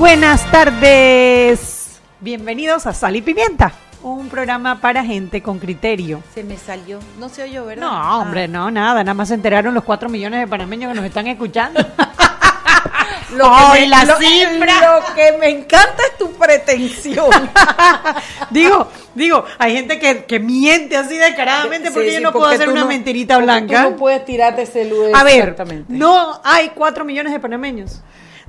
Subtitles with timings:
[0.00, 2.00] Buenas tardes.
[2.20, 6.22] Bienvenidos a Sal y Pimienta, un programa para gente con criterio.
[6.34, 7.00] Se me salió.
[7.18, 7.82] No se oyó, ¿verdad?
[7.82, 9.04] No, hombre, no, nada.
[9.04, 11.80] Nada más se enteraron los cuatro millones de panameños que nos están escuchando.
[13.36, 17.30] Lo que, me, la lo, lo que me encanta es tu pretensión.
[18.50, 22.68] digo, digo, hay gente que, que miente así descaradamente porque sí, yo no puedo hacer
[22.68, 23.84] una no, mentirita blanca.
[23.84, 25.12] Tú no puedes tirarte ese lugar.
[25.14, 25.54] A ver,
[25.86, 28.00] no hay cuatro millones de panameños.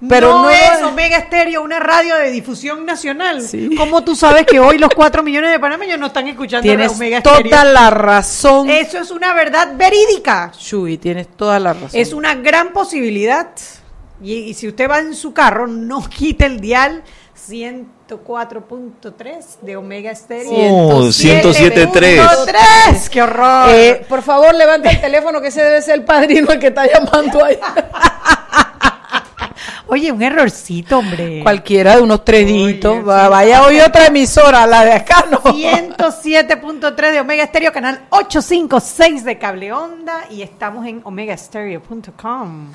[0.07, 3.41] Pero no, no es Omega Estéreo, una radio de difusión nacional.
[3.41, 3.69] Sí.
[3.77, 7.17] ¿Cómo tú sabes que hoy los cuatro millones de panameños no están escuchando tienes Omega
[7.17, 7.49] Estéreo?
[7.49, 8.69] toda la razón.
[8.69, 10.51] Eso es una verdad verídica.
[10.57, 11.89] Shui, tienes toda la razón.
[11.93, 13.49] Es una gran posibilidad.
[14.23, 17.03] Y, y si usted va en su carro, no quite el dial
[17.49, 20.51] 104.3 de Omega Estéreo.
[20.51, 23.09] Oh, 107.3.
[23.09, 23.69] ¡Qué horror!
[23.69, 26.85] Eh, por favor, levanta el teléfono que ese debe ser el padrino el que está
[26.87, 27.57] llamando ahí.
[29.93, 31.41] Oye, un errorcito, hombre.
[31.43, 33.03] Cualquiera de unos tres dígitos.
[33.03, 35.41] Vaya hoy otra emisora, la de acá, ¿no?
[35.43, 42.71] 107.3 de Omega Estéreo, canal 856 de Cable Onda y estamos en omegastereo.com.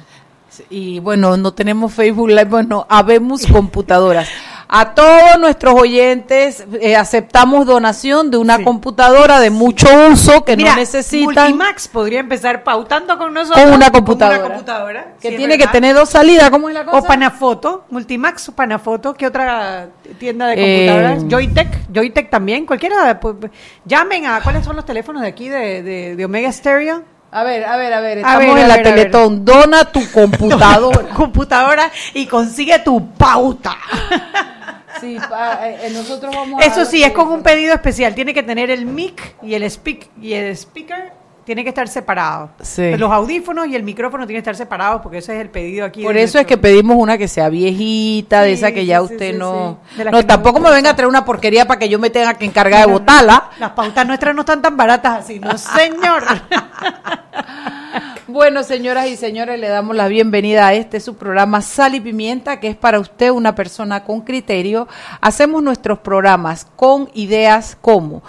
[0.69, 4.29] Y bueno, no tenemos Facebook Live, bueno, habemos computadoras.
[4.69, 8.65] A todos nuestros oyentes eh, aceptamos donación de una sí.
[8.65, 11.51] computadora de mucho uso que Mira, no necesitan.
[11.51, 13.65] Multimax podría empezar pautando con nosotros.
[13.65, 14.39] Con una computadora.
[14.39, 16.51] Con una computadora que sí, tiene que tener dos salidas.
[16.51, 16.99] ¿Cómo es la cosa?
[16.99, 19.15] O Panafoto, Multimax o Panafoto.
[19.15, 21.23] ¿Qué otra tienda de computadoras?
[21.23, 22.67] Eh, Joytech, Joytech también.
[22.67, 23.21] Cualquiera.
[23.21, 23.37] Pues,
[23.85, 24.41] llamen a.
[24.41, 27.05] ¿Cuáles son los teléfonos de aquí de, de, de Omega Stereo?
[27.31, 29.45] A ver, a ver, a ver, estamos a ver, en la ver, Teletón.
[29.45, 31.09] Dona tu computadora.
[31.15, 33.77] computadora y consigue tu pauta.
[35.01, 38.15] Sí, pa, eh, nosotros vamos Eso sí, es con un pedido especial.
[38.15, 41.13] Tiene que tener el mic y el speak y el speaker
[41.47, 42.51] tiene que estar separado.
[42.61, 42.97] Sí.
[42.97, 46.03] Los audífonos y el micrófono tienen que estar separados porque ese es el pedido aquí.
[46.03, 46.41] Por eso nuestro...
[46.41, 49.39] es que pedimos una que sea viejita, sí, de esa que ya sí, usted sí,
[49.39, 49.79] no...
[50.11, 52.81] No, tampoco me venga a traer una porquería para que yo me tenga que encargar
[52.81, 53.51] Mira, de botarla.
[53.61, 56.25] Las pautas nuestras no están tan baratas así, no señor.
[58.29, 62.59] Bueno, señoras y señores, le damos la bienvenida a este su programa Sal y Pimienta,
[62.59, 64.89] que es para usted una persona con criterio.
[65.21, 68.25] Hacemos nuestros programas con ideas como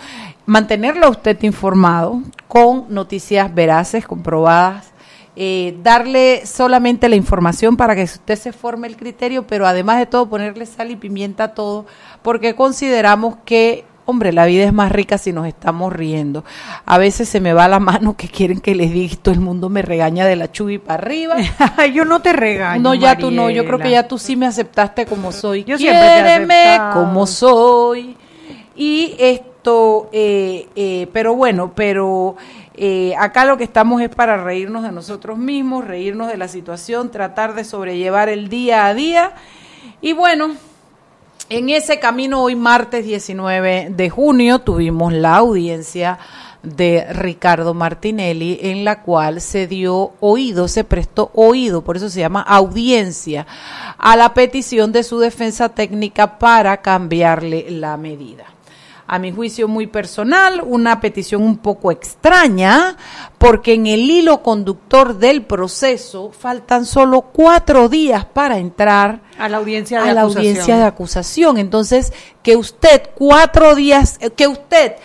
[0.45, 4.91] mantenerlo a usted informado, con noticias veraces, comprobadas,
[5.35, 10.05] eh, darle solamente la información para que usted se forme el criterio, pero además de
[10.05, 11.87] todo ponerle sal y pimienta a todo,
[12.21, 16.45] porque consideramos que hombre, la vida es más rica si nos estamos riendo.
[16.85, 19.69] A veces se me va la mano que quieren que les diga, todo el mundo
[19.69, 21.35] me regaña de la chubi para arriba.
[21.93, 22.81] yo no te regaño.
[22.81, 23.29] No, ya Mariela.
[23.29, 25.65] tú no, yo creo que ya tú sí me aceptaste como soy.
[25.65, 28.15] Yo Quiéreme como soy.
[28.77, 32.37] Y esto, eh, eh, pero bueno, pero
[32.75, 37.11] eh, acá lo que estamos es para reírnos de nosotros mismos, reírnos de la situación,
[37.11, 39.33] tratar de sobrellevar el día a día.
[39.99, 40.55] Y bueno,
[41.49, 46.19] en ese camino, hoy martes 19 de junio, tuvimos la audiencia
[46.63, 52.19] de Ricardo Martinelli, en la cual se dio oído, se prestó oído, por eso se
[52.19, 53.47] llama audiencia,
[53.97, 58.56] a la petición de su defensa técnica para cambiarle la medida
[59.07, 62.97] a mi juicio muy personal, una petición un poco extraña,
[63.37, 69.57] porque en el hilo conductor del proceso faltan solo cuatro días para entrar a la
[69.57, 71.57] audiencia de, a la audiencia de acusación.
[71.57, 72.11] Entonces,
[72.43, 74.95] que usted cuatro días, que usted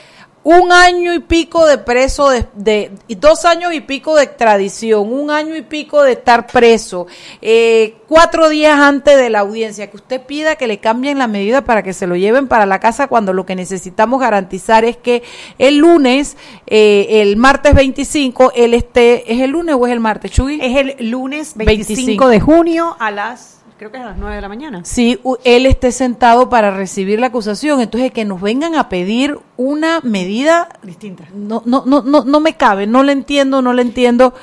[0.45, 5.31] un año y pico de preso, de, de, dos años y pico de extradición, un
[5.31, 7.07] año y pico de estar preso,
[7.41, 11.63] eh, cuatro días antes de la audiencia, que usted pida que le cambien la medida
[11.63, 15.23] para que se lo lleven para la casa cuando lo que necesitamos garantizar es que
[15.59, 16.37] el lunes,
[16.67, 20.59] eh, el martes 25, él esté, ¿es el lunes o es el martes, Chuy?
[20.61, 22.29] Es el lunes 25, 25.
[22.29, 24.81] de junio a las creo que es a las 9 de la mañana.
[24.85, 27.81] Sí, él esté sentado para recibir la acusación.
[27.81, 31.25] Entonces, que nos vengan a pedir una medida distinta.
[31.35, 34.35] No, no, no, no, no me cabe, no le entiendo, no le entiendo.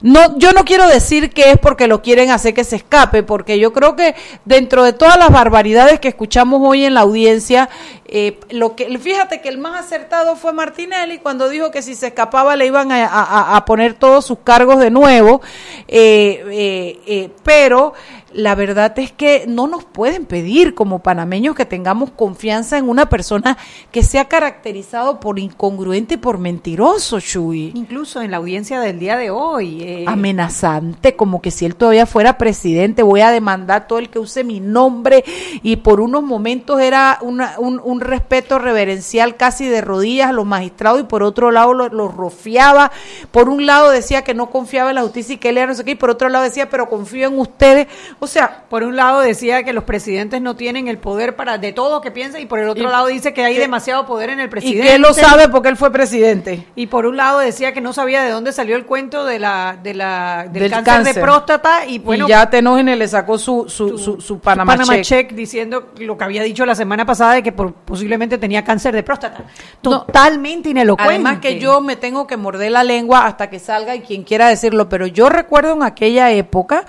[0.00, 3.60] No, yo no quiero decir que es porque lo quieren hacer que se escape, porque
[3.60, 7.68] yo creo que dentro de todas las barbaridades que escuchamos hoy en la audiencia,
[8.06, 12.08] eh, lo que, fíjate que el más acertado fue Martinelli cuando dijo que si se
[12.08, 15.40] escapaba le iban a, a, a poner todos sus cargos de nuevo,
[15.86, 17.94] eh, eh, pero
[18.34, 23.08] la verdad es que no nos pueden pedir como panameños que tengamos confianza en una
[23.08, 23.58] persona
[23.90, 27.72] que sea caracterizado por incongruente y por mentiroso, Shui.
[27.74, 29.82] Incluso en la audiencia del día de hoy.
[29.82, 30.04] Eh.
[30.06, 34.44] Amenazante, como que si él todavía fuera presidente, voy a demandar todo el que use
[34.44, 35.24] mi nombre
[35.62, 41.00] y por unos momentos era un, un, respeto reverencial casi de rodillas a los magistrados
[41.00, 42.90] y por otro lado los lo rofiaba.
[43.30, 45.74] Por un lado decía que no confiaba en la justicia y que él era no
[45.74, 47.86] sé qué, y por otro lado decía, pero confío en ustedes.
[48.24, 51.72] O sea, por un lado decía que los presidentes no tienen el poder para de
[51.72, 54.48] todo que piensa y por el otro lado dice que hay demasiado poder en el
[54.48, 54.78] presidente.
[54.78, 56.68] Y que él lo sabe porque él fue presidente.
[56.76, 59.76] Y por un lado decía que no sabía de dónde salió el cuento de la,
[59.82, 62.28] de la, del, cáncer, de próstata y bueno.
[62.28, 65.32] ya Tenógenes le sacó su, su, su, su Panama, check.
[65.32, 69.46] diciendo lo que había dicho la semana pasada de que posiblemente tenía cáncer de próstata.
[69.80, 71.12] Totalmente inelocuente.
[71.12, 74.46] Además que yo me tengo que morder la lengua hasta que salga y quien quiera
[74.46, 76.84] decirlo, pero yo recuerdo en aquella época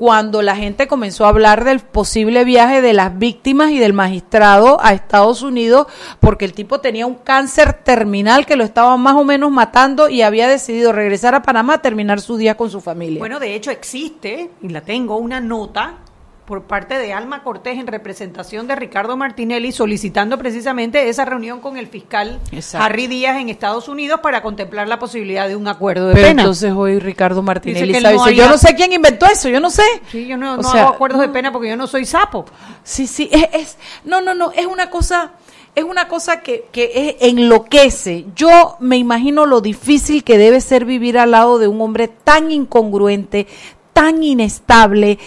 [0.00, 4.78] cuando la gente comenzó a hablar del posible viaje de las víctimas y del magistrado
[4.82, 5.86] a Estados Unidos
[6.20, 10.22] porque el tipo tenía un cáncer terminal que lo estaba más o menos matando y
[10.22, 13.18] había decidido regresar a Panamá a terminar su día con su familia.
[13.18, 15.98] Bueno, de hecho existe, y la tengo, una nota
[16.50, 21.76] por parte de Alma Cortés en representación de Ricardo Martinelli solicitando precisamente esa reunión con
[21.76, 22.40] el fiscal
[22.74, 26.42] Harry Díaz en Estados Unidos para contemplar la posibilidad de un acuerdo de Pero pena.
[26.42, 29.84] Entonces hoy Ricardo Martinelli dice, yo no sé quién inventó eso, yo no sé.
[30.10, 32.44] Sí, yo no, hago acuerdos de pena porque yo no soy sapo.
[32.82, 35.34] Sí, sí, es, es no, no, no, es una cosa
[35.76, 38.26] es una cosa que, que enloquece.
[38.34, 42.50] Yo me imagino lo difícil que debe ser vivir al lado de un hombre tan
[42.50, 43.46] incongruente,
[43.92, 45.20] tan inestable,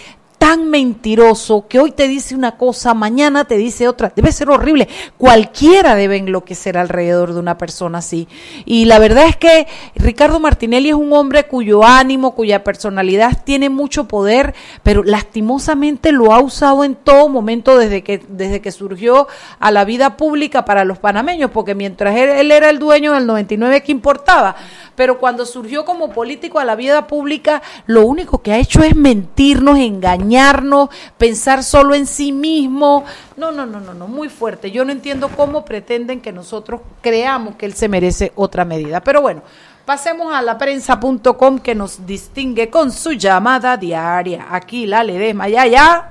[0.44, 4.12] tan mentiroso que hoy te dice una cosa, mañana te dice otra.
[4.14, 4.88] Debe ser horrible.
[5.16, 8.28] Cualquiera debe enloquecer alrededor de una persona así.
[8.66, 13.70] Y la verdad es que Ricardo Martinelli es un hombre cuyo ánimo, cuya personalidad tiene
[13.70, 19.28] mucho poder, pero lastimosamente lo ha usado en todo momento desde que, desde que surgió
[19.60, 23.82] a la vida pública para los panameños, porque mientras él, era el dueño del 99
[23.82, 24.56] que importaba,
[24.96, 28.94] pero cuando surgió como político a la vida pública, lo único que ha hecho es
[28.94, 30.88] mentirnos, engañarnos,
[31.18, 33.04] pensar solo en sí mismo.
[33.36, 34.70] No, no, no, no, no, muy fuerte.
[34.70, 39.00] Yo no entiendo cómo pretenden que nosotros creamos que él se merece otra medida.
[39.00, 39.42] Pero bueno,
[39.84, 44.46] pasemos a la prensa.com que nos distingue con su llamada diaria.
[44.50, 46.10] Aquí la Ledesma, ya, ya.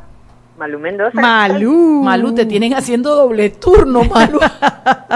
[0.57, 1.19] Malú Mendoza.
[1.19, 2.03] Malú.
[2.03, 4.39] Malú, te tienen haciendo doble turno, Malú.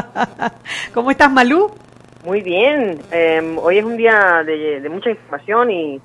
[0.94, 1.72] ¿Cómo estás, Malú?
[2.28, 6.02] Muy bien, em, hoy es un día de, mucha información y,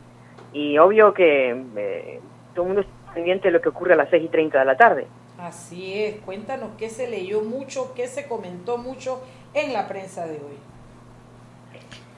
[0.53, 2.21] y obvio que eh,
[2.55, 4.65] todo el mundo está pendiente de lo que ocurre a las 6 y 30 de
[4.65, 5.09] la tarde.
[5.41, 9.21] Así es, cuéntanos qué se leyó mucho, qué se comentó mucho
[9.53, 10.59] en la prensa de hoy.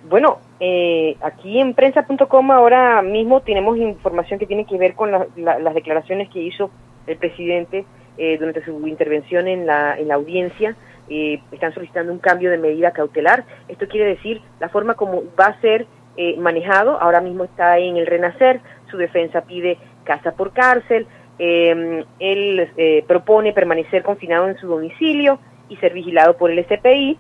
[0.07, 5.75] Bueno, eh, aquí en prensa.com ahora mismo tenemos información que tiene que ver con las
[5.75, 6.71] declaraciones que hizo
[7.07, 7.87] el presidente
[8.19, 10.77] eh, durante su intervención en la, en la audiencia
[11.09, 13.45] eh, están solicitando un cambio de medida cautelar.
[13.69, 15.87] Esto quiere decir la forma como va a ser
[16.17, 17.01] eh, manejado.
[17.01, 18.61] Ahora mismo está en el renacer.
[18.91, 21.07] Su defensa pide casa por cárcel.
[21.39, 27.19] Em, él eh, propone permanecer confinado en su domicilio y ser vigilado por el SPI.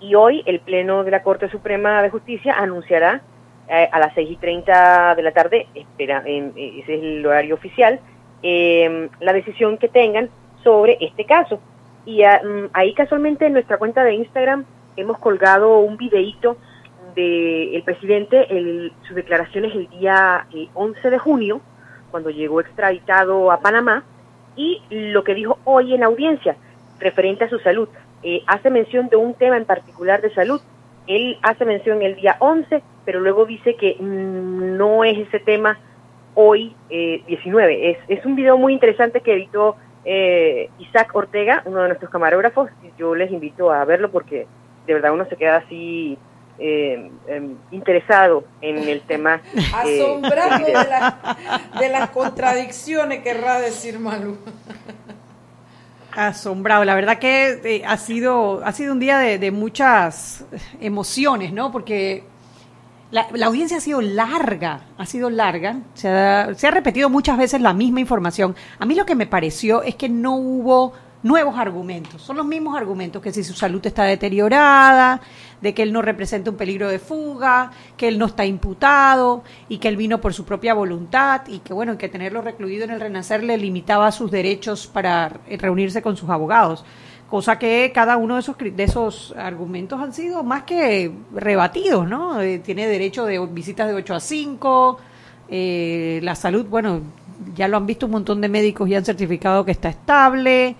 [0.00, 3.22] Y hoy el Pleno de la Corte Suprema de Justicia anunciará
[3.92, 8.00] a las 6 y 30 de la tarde, espera, ese es el horario oficial,
[8.42, 10.28] em, la decisión que tengan
[10.64, 11.60] sobre este caso.
[12.04, 14.64] Y ah, mm, ahí casualmente en nuestra cuenta de Instagram
[14.96, 16.56] hemos colgado un videíto
[17.14, 21.60] del el presidente, el, sus declaraciones el día 11 eh, de junio,
[22.10, 24.04] cuando llegó extraditado a Panamá,
[24.56, 26.56] y lo que dijo hoy en audiencia,
[26.98, 27.88] referente a su salud.
[28.22, 30.60] Eh, hace mención de un tema en particular de salud.
[31.06, 35.78] Él hace mención el día 11, pero luego dice que mm, no es ese tema
[36.34, 37.72] hoy 19.
[37.72, 42.10] Eh, es, es un video muy interesante que editó eh, Isaac Ortega, uno de nuestros
[42.10, 44.46] camarógrafos, yo les invito a verlo porque
[44.86, 46.18] de verdad uno se queda así
[46.58, 49.40] eh, em, interesado en el tema.
[49.86, 50.66] Eh, Asombrado
[51.78, 54.36] de, las contradicciones, querrá decir Malu.
[56.12, 60.44] Asombrado, la verdad que ha sido ha sido un día de, de muchas
[60.80, 61.72] emociones, ¿no?
[61.72, 62.24] Porque
[63.10, 67.60] la, audiencia ha sido larga, ha sido larga, se ha, se ha, repetido muchas veces
[67.60, 68.54] la misma información.
[68.78, 72.76] A mí lo que me pareció es que no hubo nuevos argumentos, son los mismos
[72.76, 75.20] argumentos, que si su salud está deteriorada,
[75.60, 79.78] de que él no representa un peligro de fuga, que él no está imputado y
[79.78, 83.00] que él vino por su propia voluntad y que bueno, que tenerlo recluido en el
[83.00, 86.84] Renacer le limitaba sus derechos para reunirse con sus abogados
[87.30, 92.40] cosa que cada uno de esos, de esos argumentos han sido más que rebatidos, ¿no?
[92.40, 94.98] Eh, tiene derecho de visitas de 8 a 5,
[95.48, 97.00] eh, la salud, bueno,
[97.54, 100.76] ya lo han visto un montón de médicos y han certificado que está estable.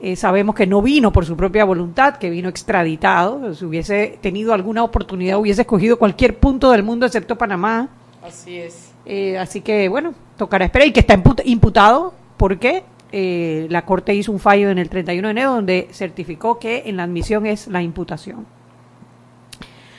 [0.00, 3.52] Eh, sabemos que no vino por su propia voluntad, que vino extraditado.
[3.54, 7.88] Si hubiese tenido alguna oportunidad, hubiese escogido cualquier punto del mundo excepto Panamá.
[8.22, 8.92] Así es.
[9.04, 10.88] Eh, así que, bueno, tocará esperar.
[10.88, 15.32] Y que está imputado, porque eh, la Corte hizo un fallo en el 31 de
[15.32, 18.46] enero donde certificó que en la admisión es la imputación.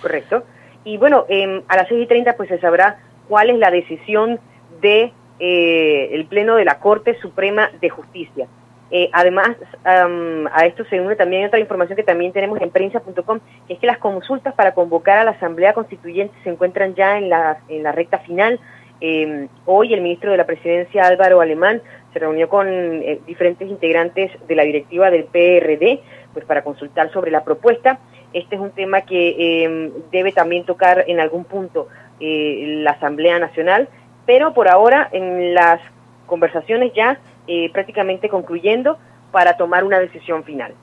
[0.01, 0.43] Correcto.
[0.83, 4.39] Y bueno, em, a las 6 y 30 pues se sabrá cuál es la decisión
[4.81, 8.47] de el Pleno de la Corte Suprema de Justicia.
[8.91, 9.51] Eh, además,
[9.83, 13.87] a esto se une también otra información que también tenemos en prensa.com, que es que
[13.87, 17.91] las consultas para convocar a la Asamblea Constituyente se encuentran ya en la, en la
[17.91, 18.59] recta final.
[19.01, 21.81] Em, hoy el ministro de la Presidencia, Álvaro Alemán,
[22.13, 26.01] se reunió con eh, diferentes integrantes de la directiva del PRD
[26.33, 27.99] pues para consultar sobre la propuesta.
[28.33, 31.87] Este es un tema que em, debe también tocar en algún punto
[32.19, 33.89] eh, la Asamblea Nacional,
[34.25, 35.81] pero por ahora en las
[36.27, 38.97] conversaciones ya eh, prácticamente concluyendo
[39.31, 40.73] para tomar una decisión final.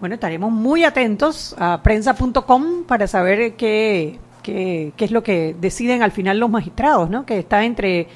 [0.00, 6.02] Bueno, estaremos muy atentos a prensa.com para saber qué, qué, qué, es lo que deciden
[6.02, 7.24] al final los magistrados, ¿no?
[7.24, 8.08] Que está entre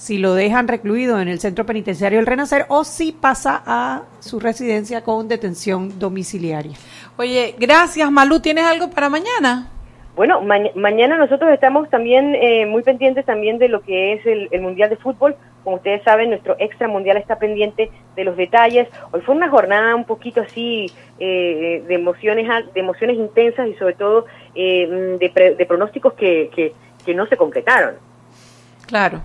[0.00, 4.40] si lo dejan recluido en el centro penitenciario del Renacer o si pasa a su
[4.40, 6.72] residencia con detención domiciliaria.
[7.18, 8.40] Oye, gracias Malú.
[8.40, 9.68] ¿Tienes algo para mañana?
[10.16, 14.88] Bueno, mañana nosotros estamos también eh, muy pendientes también de lo que es el, Mundial
[14.88, 15.36] de Fútbol.
[15.64, 18.88] Como ustedes saben, nuestro extra mundial está pendiente de los detalles.
[19.12, 23.94] Hoy fue una jornada un poquito así eh, de emociones de emociones intensas y sobre
[23.94, 26.72] todo eh, de, de, pronósticos que, que,
[27.04, 27.96] que no se concretaron.
[28.86, 29.22] Claro,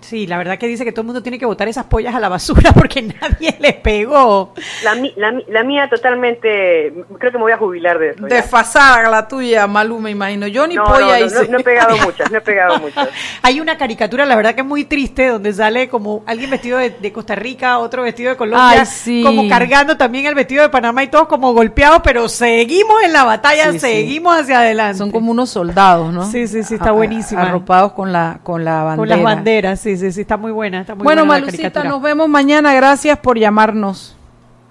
[0.00, 2.20] Sí, la verdad que dice que todo el mundo tiene que botar esas pollas a
[2.20, 4.52] la basura porque nadie le pegó.
[4.82, 8.26] La, la, la mía totalmente, creo que me voy a jubilar de eso.
[8.26, 10.46] Desfasada la tuya, Malu, me imagino.
[10.46, 13.08] Yo ni polla no, no, no, he pegado muchas, no he pegado muchas.
[13.42, 17.12] Hay una caricatura, la verdad que es muy triste, donde sale como alguien vestido de,
[17.12, 18.84] Costa Rica, otro vestido de Colombia,
[19.22, 23.24] como cargando también el vestido de Panamá y todos como golpeados, pero seguimos en la
[23.24, 24.98] batalla, seguimos hacia adelante.
[24.98, 26.24] Son como unos soldados, ¿no?
[26.30, 27.42] Sí, sí, sí, está buenísima.
[27.42, 28.96] Arropados con la, con la bandera.
[28.96, 30.80] Con las banderas, sí sí, sí, está muy buena.
[30.80, 32.72] Está muy bueno, buena Malucita, nos vemos mañana.
[32.74, 34.16] Gracias por llamarnos.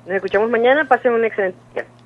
[0.05, 0.86] Nos escuchamos mañana.
[0.88, 1.58] Pasen un excelente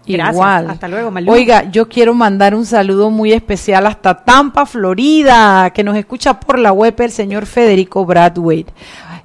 [0.06, 0.30] día.
[0.32, 0.70] Igual.
[0.70, 1.32] Hasta luego, Malu.
[1.32, 6.60] Oiga, yo quiero mandar un saludo muy especial hasta Tampa, Florida, que nos escucha por
[6.60, 8.66] la web el señor Federico Bradway.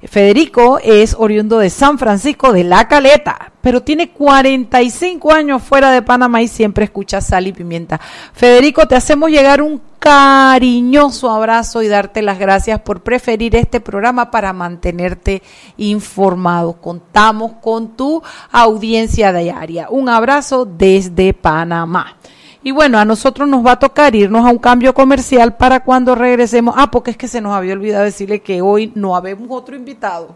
[0.07, 6.01] Federico es oriundo de San Francisco de La Caleta, pero tiene 45 años fuera de
[6.01, 7.99] Panamá y siempre escucha sal y pimienta.
[8.33, 14.31] Federico, te hacemos llegar un cariñoso abrazo y darte las gracias por preferir este programa
[14.31, 15.41] para mantenerte
[15.77, 16.73] informado.
[16.73, 19.87] Contamos con tu audiencia diaria.
[19.89, 22.17] Un abrazo desde Panamá.
[22.65, 26.15] Y bueno, a nosotros nos va a tocar irnos a un cambio comercial para cuando
[26.15, 26.75] regresemos.
[26.77, 30.35] Ah, porque es que se nos había olvidado decirle que hoy no habemos otro invitado.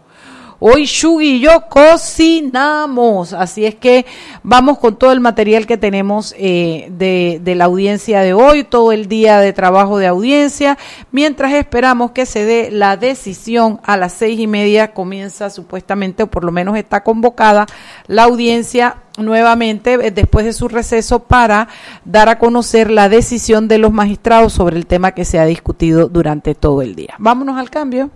[0.60, 4.04] Hoy Shugi y yo cocinamos, así es que
[4.42, 8.90] vamos con todo el material que tenemos eh, de, de, la audiencia de hoy, todo
[8.90, 10.76] el día de trabajo de audiencia,
[11.12, 16.26] mientras esperamos que se dé la decisión a las seis y media, comienza supuestamente, o
[16.26, 17.66] por lo menos está convocada
[18.08, 21.68] la audiencia nuevamente eh, después de su receso para
[22.04, 26.08] dar a conocer la decisión de los magistrados sobre el tema que se ha discutido
[26.08, 27.14] durante todo el día.
[27.18, 28.10] Vámonos al cambio.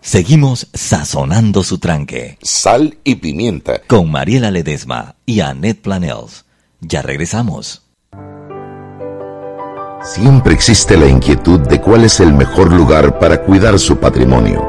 [0.00, 2.38] Seguimos sazonando su tranque.
[2.42, 3.80] Sal y pimienta.
[3.86, 6.44] Con Mariela Ledesma y Annette Planels.
[6.80, 7.82] Ya regresamos.
[10.02, 14.64] Siempre existe la inquietud de cuál es el mejor lugar para cuidar su patrimonio.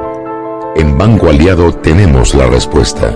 [0.75, 3.15] En Banco Aliado tenemos la respuesta.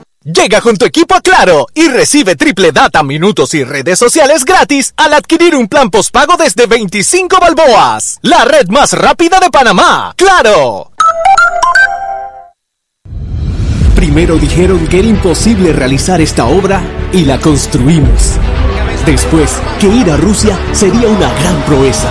[0.23, 4.93] Llega con tu equipo a Claro y recibe triple data, minutos y redes sociales gratis
[4.95, 8.19] al adquirir un plan postpago desde 25 balboas.
[8.21, 10.13] La red más rápida de Panamá.
[10.15, 10.91] ¡Claro!
[13.95, 18.33] Primero dijeron que era imposible realizar esta obra y la construimos.
[19.07, 22.09] Después, que ir a Rusia sería una gran proeza.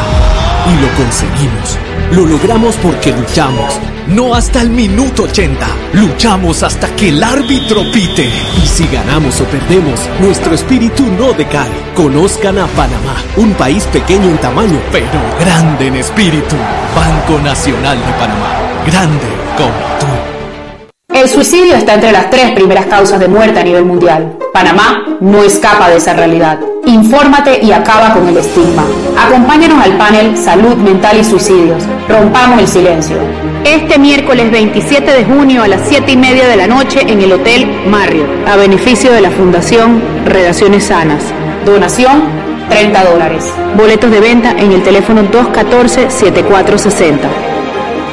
[0.66, 1.89] Y lo conseguimos.
[2.10, 5.66] Lo logramos porque luchamos no hasta el minuto 80.
[5.92, 8.28] Luchamos hasta que el árbitro pite.
[8.60, 11.70] Y si ganamos o perdemos, nuestro espíritu no decae.
[11.94, 16.56] Conozcan a Panamá, un país pequeño en tamaño, pero grande en espíritu.
[16.94, 19.26] Banco Nacional de Panamá, grande
[19.56, 21.14] como tú.
[21.14, 24.36] El suicidio está entre las tres primeras causas de muerte a nivel mundial.
[24.52, 26.58] Panamá no escapa de esa realidad.
[26.86, 28.84] Infórmate y acaba con el estigma.
[29.18, 31.82] Acompáñanos al panel Salud Mental y Suicidios.
[32.08, 33.16] Rompamos el silencio.
[33.64, 37.32] Este miércoles 27 de junio a las 7 y media de la noche en el
[37.32, 41.22] Hotel Marriott, a beneficio de la Fundación Relaciones Sanas.
[41.66, 42.22] Donación
[42.70, 43.44] 30 dólares.
[43.76, 47.18] Boletos de venta en el teléfono 214-7460.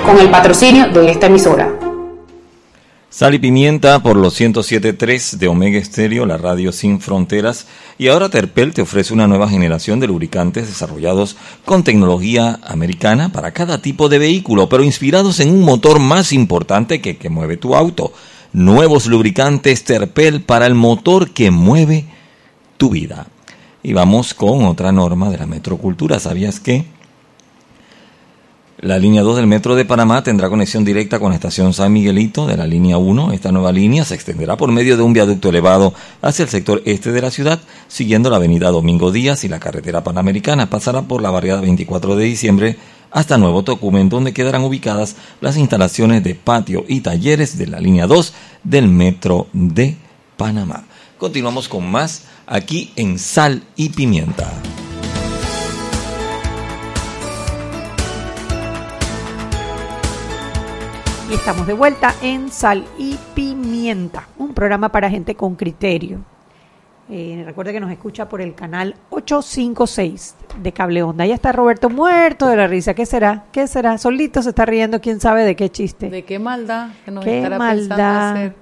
[0.05, 1.76] Con el patrocinio de esta emisora.
[3.17, 7.65] Sal y pimienta por los 107.3 de Omega Estéreo, la radio sin fronteras.
[7.97, 13.53] Y ahora Terpel te ofrece una nueva generación de lubricantes desarrollados con tecnología americana para
[13.53, 17.75] cada tipo de vehículo, pero inspirados en un motor más importante que que mueve tu
[17.75, 18.13] auto.
[18.53, 22.05] Nuevos lubricantes Terpel para el motor que mueve
[22.77, 23.25] tu vida.
[23.81, 26.19] Y vamos con otra norma de la metrocultura.
[26.19, 26.85] ¿Sabías que?
[28.79, 32.45] La línea 2 del Metro de Panamá tendrá conexión directa con la estación San Miguelito
[32.45, 33.31] de la línea 1.
[33.33, 37.11] Esta nueva línea se extenderá por medio de un viaducto elevado hacia el sector este
[37.11, 40.69] de la ciudad, siguiendo la avenida Domingo Díaz y la carretera panamericana.
[40.69, 42.77] Pasará por la barriada 24 de diciembre
[43.09, 48.05] hasta Nuevo Tocumen, donde quedarán ubicadas las instalaciones de patio y talleres de la línea
[48.05, 49.95] 2 del Metro de
[50.37, 50.85] Panamá.
[51.17, 54.53] Continuamos con más aquí en Sal y Pimienta.
[61.29, 66.19] Y estamos de vuelta en Sal y Pimienta, un programa para gente con criterio.
[67.09, 71.25] Eh, recuerde que nos escucha por el canal 856 de Cable Onda.
[71.25, 72.93] Ya está Roberto muerto de la risa.
[72.93, 73.43] ¿Qué será?
[73.51, 73.97] ¿Qué será?
[73.97, 76.09] Solito se está riendo, quién sabe de qué chiste.
[76.09, 77.97] De qué maldad que nos qué estará maldad.
[77.97, 78.55] pensando hacer.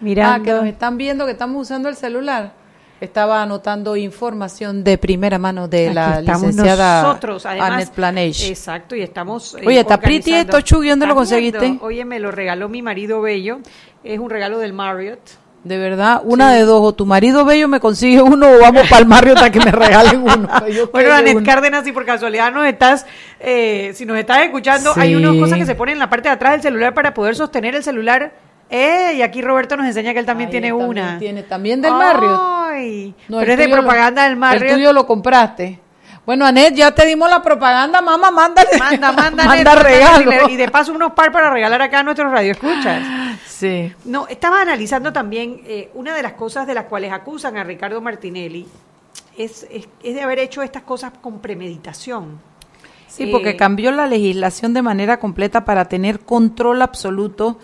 [0.00, 0.34] Mirando.
[0.34, 2.52] Ah, que nos están viendo que estamos usando el celular.
[3.00, 8.48] Estaba anotando información de primera mano de Aquí la licenciada nosotros, además, Annette Planage.
[8.48, 9.54] Exacto, y estamos.
[9.54, 11.78] eh, Oye, está pretty esto, Chugui, ¿dónde lo conseguiste?
[11.80, 13.60] Oye, me lo regaló mi marido bello.
[14.02, 15.20] Es un regalo del Marriott.
[15.64, 19.00] De verdad, una de dos, o tu marido bello me consigue uno o vamos para
[19.02, 20.48] el Mario hasta que me regalen uno.
[20.92, 21.44] Bueno, Anet.
[21.44, 23.06] Cárdenas, si por casualidad nos estás,
[23.40, 26.34] eh, si nos estás escuchando, hay unas cosas que se ponen en la parte de
[26.34, 28.32] atrás del celular para poder sostener el celular.
[28.70, 31.18] Eh, y aquí Roberto nos enseña que él también Ahí tiene también una.
[31.18, 32.40] tiene, también del Marriott.
[32.70, 34.74] Ay, No, pero el es de lo- propaganda del El Marriott.
[34.74, 35.80] tuyo lo compraste.
[36.26, 38.68] Bueno, Anet, ya te dimos la propaganda, mamá, mándale.
[38.78, 40.48] Manda, manda, Anet, manda manda, regalo.
[40.50, 43.02] Y de paso unos par para regalar acá a nuestros radioescuchas.
[43.48, 43.92] Sí.
[44.04, 48.00] No, estaba analizando también eh, una de las cosas de las cuales acusan a Ricardo
[48.00, 48.68] Martinelli
[49.36, 52.38] es, es, es de haber hecho estas cosas con premeditación.
[53.08, 57.58] Sí, Eh, porque cambió la legislación de manera completa para tener control absoluto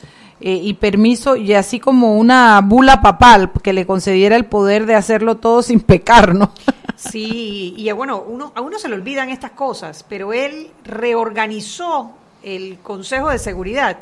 [0.47, 4.95] eh, y permiso, y así como una bula papal que le concediera el poder de
[4.95, 6.53] hacerlo todo sin pecar, ¿no?
[6.97, 12.79] Sí, y bueno, uno, a uno se le olvidan estas cosas, pero él reorganizó el
[12.83, 13.99] Consejo de Seguridad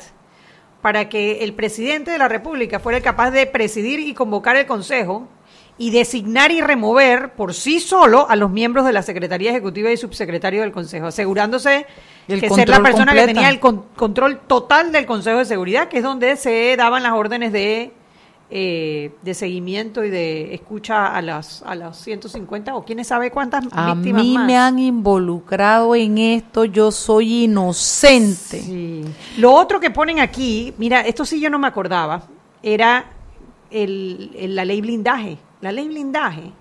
[0.81, 5.27] para que el presidente de la República fuera capaz de presidir y convocar el Consejo
[5.77, 9.97] y designar y remover por sí solo a los miembros de la Secretaría Ejecutiva y
[9.97, 11.85] subsecretario del Consejo, asegurándose
[12.27, 15.87] El que ser la persona que tenía el con- control total del Consejo de Seguridad,
[15.87, 17.91] que es donde se daban las órdenes de,
[18.51, 23.65] eh, de seguimiento y de escucha a las, a las 150 o quién sabe cuántas
[23.71, 24.45] A víctimas mí más.
[24.45, 28.61] me han involucrado en esto, yo soy inocente.
[28.61, 29.03] Sí.
[29.39, 32.23] Lo otro que ponen aquí, mira, esto sí yo no me acordaba,
[32.61, 33.05] era
[33.71, 35.39] el, el- la ley blindaje.
[35.63, 36.51] La ley blindaje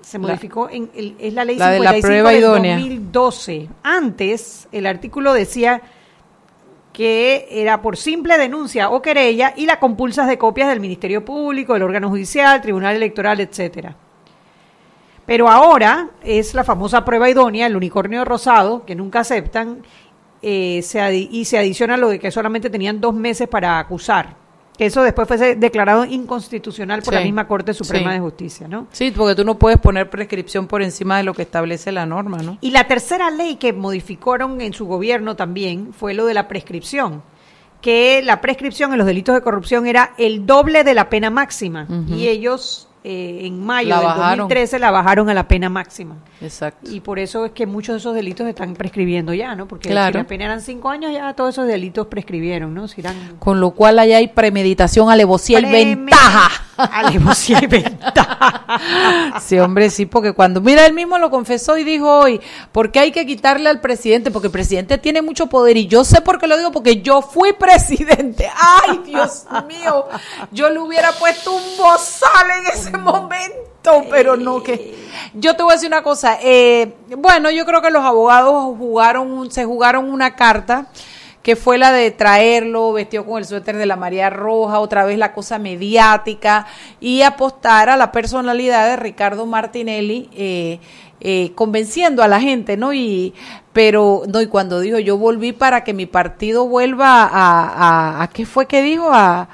[0.00, 2.76] se modificó en el- es la ley la de la 55 prueba del idónea.
[2.76, 3.68] 2012.
[3.82, 5.82] Antes el artículo decía
[6.92, 11.74] que era por simple denuncia o querella y la compulsas de copias del Ministerio Público,
[11.74, 13.94] del órgano judicial, Tribunal Electoral, etcétera.
[15.26, 19.82] Pero ahora es la famosa prueba idónea, el unicornio rosado, que nunca aceptan,
[20.40, 24.45] eh, se y se adiciona lo de que solamente tenían dos meses para acusar.
[24.76, 28.14] Que eso después fue declarado inconstitucional por Sí, la misma Corte Suprema sí.
[28.14, 28.86] de Justicia, ¿no?
[28.92, 32.38] Sí, porque tú no puedes poner prescripción por encima de lo que establece la norma,
[32.38, 32.58] ¿no?
[32.60, 37.22] Y la tercera ley que modificaron en su gobierno también fue lo de la prescripción,
[37.80, 41.86] que la prescripción en los delitos de corrupción era el doble de la pena máxima
[42.08, 44.38] y ellos eh, en mayo La del bajaron.
[44.48, 46.16] 2013 la bajaron a la pena máxima.
[46.40, 46.90] Exacto.
[46.90, 49.68] Y por eso es que muchos de esos delitos están prescribiendo ya, ¿no?
[49.68, 50.12] Porque Claro.
[50.14, 52.88] si la pena eran cinco años, ya todos esos delitos prescribieron, ¿no?
[52.88, 56.50] Si eran Con lo cual ahí hay premeditación, alevosía y ventaja.
[56.76, 58.66] Alevosía y ventaja.
[59.40, 62.40] Sí, hombre, sí, porque cuando, mira, él mismo lo confesó y dijo hoy,
[62.72, 66.20] porque hay que quitarle al presidente, porque el presidente tiene mucho poder y yo sé
[66.20, 68.50] por qué lo digo, porque yo fui presidente.
[68.56, 70.06] Ay, Dios mío,
[70.50, 75.06] yo le hubiera puesto un bozal en ese momento, pero no que...
[75.34, 79.50] Yo te voy a decir una cosa, eh, bueno, yo creo que los abogados jugaron,
[79.50, 80.86] se jugaron una carta
[81.46, 85.16] que fue la de traerlo vestido con el suéter de la María Roja, otra vez
[85.16, 86.66] la cosa mediática,
[86.98, 90.80] y apostar a la personalidad de Ricardo Martinelli, eh,
[91.20, 92.92] eh, convenciendo a la gente, ¿no?
[92.92, 93.32] Y,
[93.72, 98.26] pero, no, y cuando dijo, yo volví para que mi partido vuelva a, a, a
[98.30, 99.08] ¿qué fue que dijo?
[99.12, 99.48] A,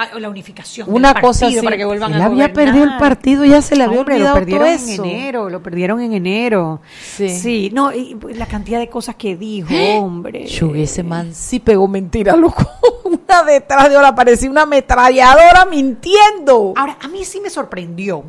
[0.00, 3.44] Ah, la unificación una cosa así, para que vuelvan él a había perdido el partido
[3.44, 6.12] ya se le había Hombre, olvidado lo perdieron todo en eso enero, lo perdieron en
[6.12, 6.80] enero.
[7.16, 7.28] Sí.
[7.28, 10.44] Sí, no, y la cantidad de cosas que dijo, hombre.
[10.44, 12.64] Chugue, ese man sí pegó mentira, loco.
[13.02, 16.74] Una detrás de otra, parecía una ametralladora mintiendo.
[16.76, 18.22] Ahora, a mí sí me sorprendió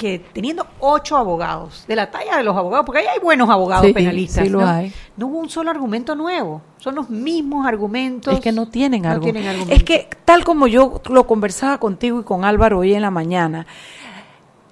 [0.00, 3.86] que teniendo ocho abogados, de la talla de los abogados, porque ahí hay buenos abogados
[3.86, 4.66] Sí, penalistas, sí lo ¿no?
[4.66, 4.92] hay.
[5.18, 8.32] No hubo un solo argumento nuevo, son los mismos argumentos.
[8.32, 9.44] Es que no tienen No tienen.
[9.70, 13.66] Es que tal como yo lo conversaba contigo y con Álvaro hoy en la mañana,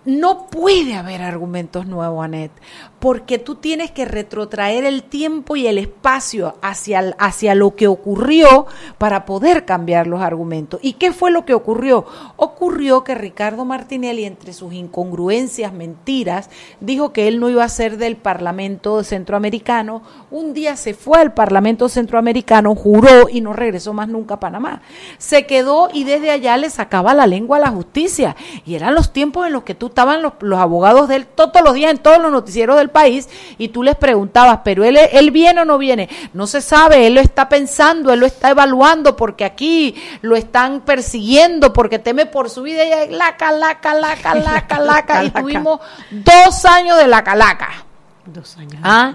[0.07, 2.51] no puede haber argumentos nuevos, Anet,
[2.99, 8.67] porque tú tienes que retrotraer el tiempo y el espacio hacia, hacia lo que ocurrió
[8.99, 10.81] para poder cambiar los argumentos.
[10.83, 12.07] ¿Y qué fue lo que ocurrió?
[12.37, 17.99] Ocurrió que Ricardo Martinelli, entre sus incongruencias, mentiras, dijo que él no iba a ser
[17.99, 20.03] del Parlamento centroamericano.
[20.31, 24.83] Un día se fue al Parlamento centroamericano, juró y no regresó más nunca a Panamá.
[25.19, 28.35] Se quedó y desde allá le sacaba la lengua a la justicia.
[28.65, 31.63] Y eran los tiempos en los que tú estaban los, los abogados de él todos
[31.63, 35.31] los días en todos los noticieros del país y tú les preguntabas, pero él, él
[35.31, 36.09] viene o no viene.
[36.33, 40.81] No se sabe, él lo está pensando, él lo está evaluando porque aquí lo están
[40.81, 45.25] persiguiendo porque teme por su vida y laca, laca, laca, laca, laca.
[45.25, 47.85] Y tuvimos dos años de la calaca.
[48.27, 48.81] Dos años.
[48.83, 49.15] ¿Ah?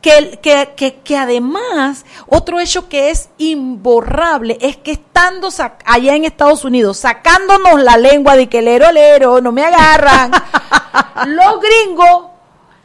[0.00, 5.48] Que, que, que, que además, otro hecho que es imborrable es que estando
[5.84, 10.30] allá en Estados Unidos, sacándonos la lengua de que lero, lero, no me agarran,
[11.26, 12.26] los gringos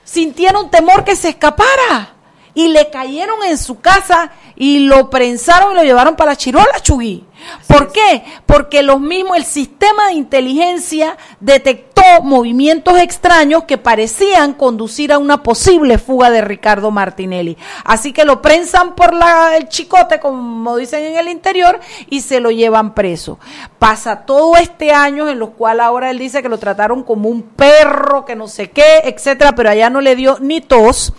[0.04, 2.14] sintieron temor que se escapara
[2.54, 6.80] y le cayeron en su casa y lo prensaron y lo llevaron para la chirola,
[6.82, 7.26] Chugui.
[7.68, 8.24] ¿Por qué?
[8.46, 15.44] Porque los mismos, el sistema de inteligencia detectó movimientos extraños que parecían conducir a una
[15.44, 17.58] posible fuga de Ricardo Martinelli.
[17.84, 22.40] Así que lo prensan por la, el chicote, como dicen en el interior, y se
[22.40, 23.40] lo llevan preso.
[23.80, 27.42] Pasa todo este año en los cual ahora él dice que lo trataron como un
[27.42, 31.14] perro, que no sé qué, etcétera, pero allá no le dio ni tos.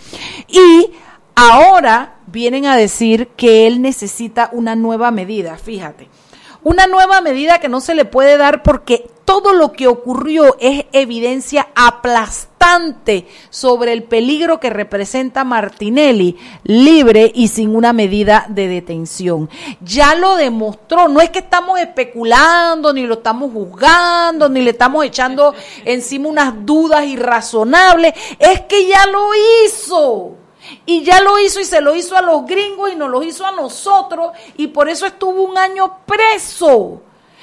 [0.47, 0.91] Y
[1.35, 6.09] ahora vienen a decir que él necesita una nueva medida, fíjate.
[6.63, 10.85] Una nueva medida que no se le puede dar porque todo lo que ocurrió es
[10.93, 19.47] evidencia aplastante sobre el peligro que representa Martinelli, libre y sin una medida de detención.
[19.81, 25.05] Ya lo demostró, no es que estamos especulando, ni lo estamos juzgando, ni le estamos
[25.05, 29.29] echando encima unas dudas irrazonables, es que ya lo
[29.63, 30.44] hizo.
[30.85, 33.45] Y ya lo hizo y se lo hizo a los gringos y nos lo hizo
[33.45, 37.01] a nosotros y por eso estuvo un año preso.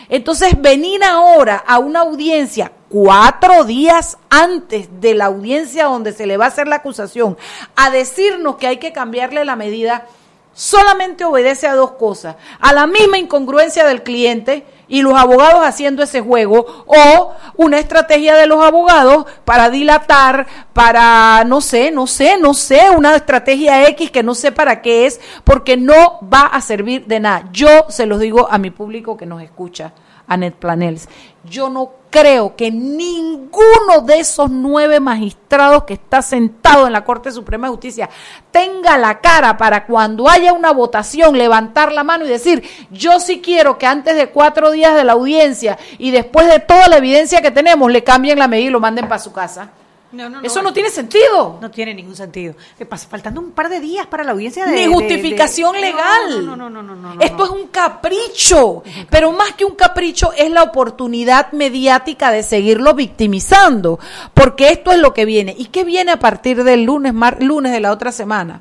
[0.08, 6.36] Entonces venir ahora a una audiencia cuatro días antes de la audiencia donde se le
[6.36, 7.38] va a hacer la acusación
[7.76, 10.06] a decirnos que hay que cambiarle la medida
[10.54, 16.02] solamente obedece a dos cosas, a la misma incongruencia del cliente y los abogados haciendo
[16.02, 22.36] ese juego o una estrategia de los abogados para dilatar, para no sé, no sé,
[22.38, 26.60] no sé, una estrategia X que no sé para qué es, porque no va a
[26.60, 27.48] servir de nada.
[27.52, 29.94] Yo se los digo a mi público que nos escucha,
[30.32, 31.08] a Net Planels.
[31.44, 37.32] Yo no creo que ninguno de esos nueve magistrados que está sentado en la Corte
[37.32, 38.10] Suprema de Justicia
[38.50, 43.40] tenga la cara para cuando haya una votación levantar la mano y decir, yo sí
[43.40, 47.40] quiero que antes de cuatro días de la audiencia y después de toda la evidencia
[47.40, 49.70] que tenemos le cambien la medida y lo manden para su casa.
[50.12, 51.58] No, no, no, Eso no tiene sentido.
[51.60, 52.54] No tiene ningún sentido.
[52.76, 53.08] ¿Qué pasa?
[53.08, 54.72] Faltando un par de días para la audiencia de...
[54.72, 56.44] Ni de- justificación de- legal.
[56.46, 60.50] No, no, no, no, no, Esto es un capricho, pero más que un capricho es
[60.50, 63.98] la oportunidad mediática de seguirlo victimizando,
[64.34, 65.54] porque esto es lo que viene.
[65.56, 68.60] ¿Y qué viene a partir del lunes, mar- lunes de la otra semana?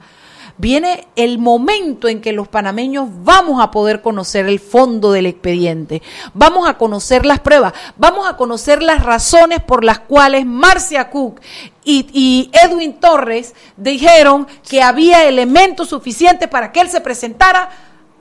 [0.62, 6.04] Viene el momento en que los panameños vamos a poder conocer el fondo del expediente,
[6.36, 11.42] vamos a conocer las pruebas, vamos a conocer las razones por las cuales Marcia Cook
[11.84, 17.72] y, Edwin Torres dijeron que había elementos suficientes para que él se presentara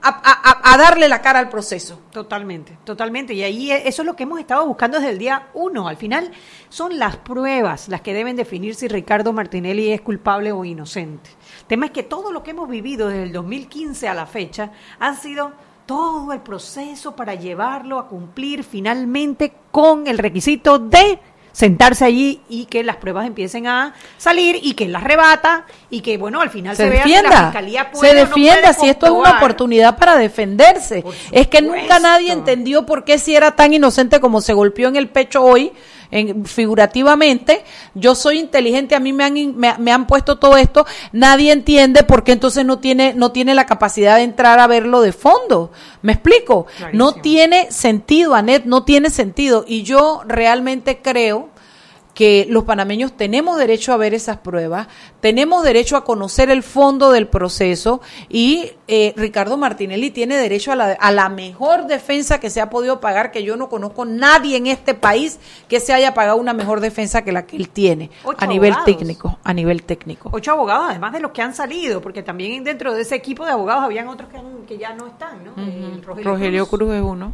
[0.00, 2.00] a, darle la cara al proceso.
[2.10, 3.34] Totalmente, totalmente.
[3.34, 5.88] Y ahí e, eso es lo que hemos estado buscando desde el día uno.
[5.88, 6.30] Al final
[6.70, 11.28] son las pruebas las que deben definir si Ricardo Martinelli es culpable o inocente.
[11.70, 14.72] El tema es que todo lo que hemos vivido desde el 2015 a la fecha
[14.98, 15.52] ha sido
[15.86, 21.20] todo el proceso para llevarlo a cumplir finalmente con el requisito de
[21.52, 26.18] sentarse allí y que las pruebas empiecen a salir y que las rebata y que
[26.18, 29.96] bueno al final se, defienda, la fiscalía puede se defienda si esto es una oportunidad
[29.96, 31.04] para defenderse.
[31.30, 34.96] Es que nunca nadie entendió por qué si era tan inocente como se golpeó en
[34.96, 35.70] el pecho hoy
[36.10, 41.52] en, figurativamente, yo soy inteligente, a mí me han, me, han puesto todo esto, nadie
[41.52, 45.12] entiende por qué entonces no tiene, no tiene la capacidad de entrar a verlo de
[45.12, 45.70] fondo.
[46.02, 46.66] ¿Me explico?
[46.92, 49.64] No tiene sentido, Anet, no tiene sentido.
[49.66, 51.50] Y yo realmente creo
[52.20, 54.88] que los panameños tenemos derecho a ver esas pruebas,
[55.20, 60.76] tenemos derecho a conocer el fondo del proceso y eh, Ricardo Martinelli tiene derecho a
[60.76, 64.58] la, a la mejor defensa que se ha podido pagar, que yo no conozco nadie
[64.58, 68.10] en este país que se haya pagado una mejor defensa que la que él tiene
[68.36, 70.28] a nivel técnico, a nivel técnico.
[70.30, 73.52] Ocho abogados, además de los que han salido, porque también dentro de ese equipo de
[73.52, 74.28] abogados habían otros
[74.66, 75.52] que, ya no están, ¿no?
[75.56, 77.32] Eh, Rogelio, Cruz, es, uno.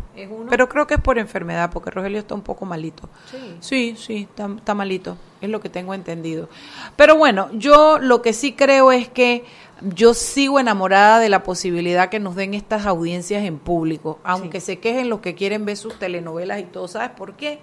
[0.48, 3.08] Pero creo que es por enfermedad, porque Rogelio está un poco malito.
[3.28, 6.48] Sí, sí, sí está malito, es lo que tengo entendido.
[6.94, 9.44] Pero bueno, yo lo que sí creo es que
[9.82, 14.78] yo sigo enamorada de la posibilidad que nos den estas audiencias en público, aunque se
[14.78, 17.58] quejen los que quieren ver sus telenovelas y todo, ¿sabes por qué?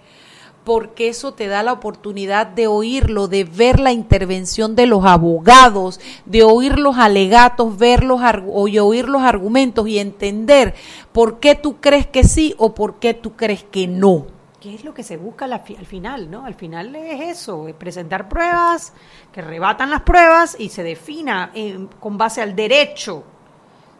[0.64, 6.00] Porque eso te da la oportunidad de oírlo, de ver la intervención de los abogados,
[6.26, 8.22] de oír los alegatos, ver los
[8.70, 10.74] y oír los argumentos y entender
[11.12, 14.33] por qué tú crees que sí o por qué tú crees que no.
[14.64, 16.46] ¿Qué es lo que se busca al final, no?
[16.46, 18.94] Al final es eso, es presentar pruebas,
[19.34, 21.52] que rebatan las pruebas y se defina
[22.00, 23.26] con base al derecho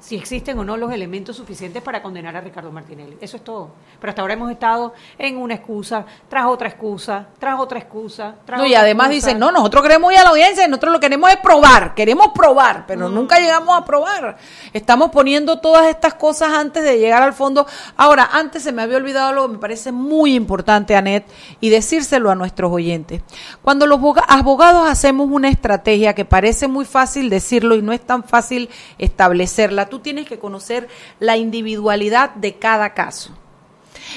[0.04, 3.18] si existen o no los elementos suficientes para condenar a Ricardo Martinelli.
[3.22, 3.70] Eso es todo.
[4.02, 8.36] Pero hasta ahora hemos estado en una excusa, tras otra excusa, tras otra excusa.
[8.46, 11.30] Tras no, y además dicen, no, nosotros queremos ir a la audiencia, nosotros lo queremos
[11.30, 13.14] es probar, queremos probar, pero mm.
[13.14, 14.36] nunca llegamos a probar.
[14.74, 17.66] Estamos poniendo todas estas cosas antes de llegar al fondo.
[17.96, 21.26] Ahora, antes se me había olvidado algo me parece muy importante, Anet,
[21.62, 23.22] y decírselo a nuestros oyentes.
[23.62, 28.26] Cuando los abogados hacemos una estrategia que parece muy fácil decirlo y no es tan
[28.26, 30.88] fácil establecerla, tú tienes que conocer
[31.20, 33.30] la individualidad de cada caso.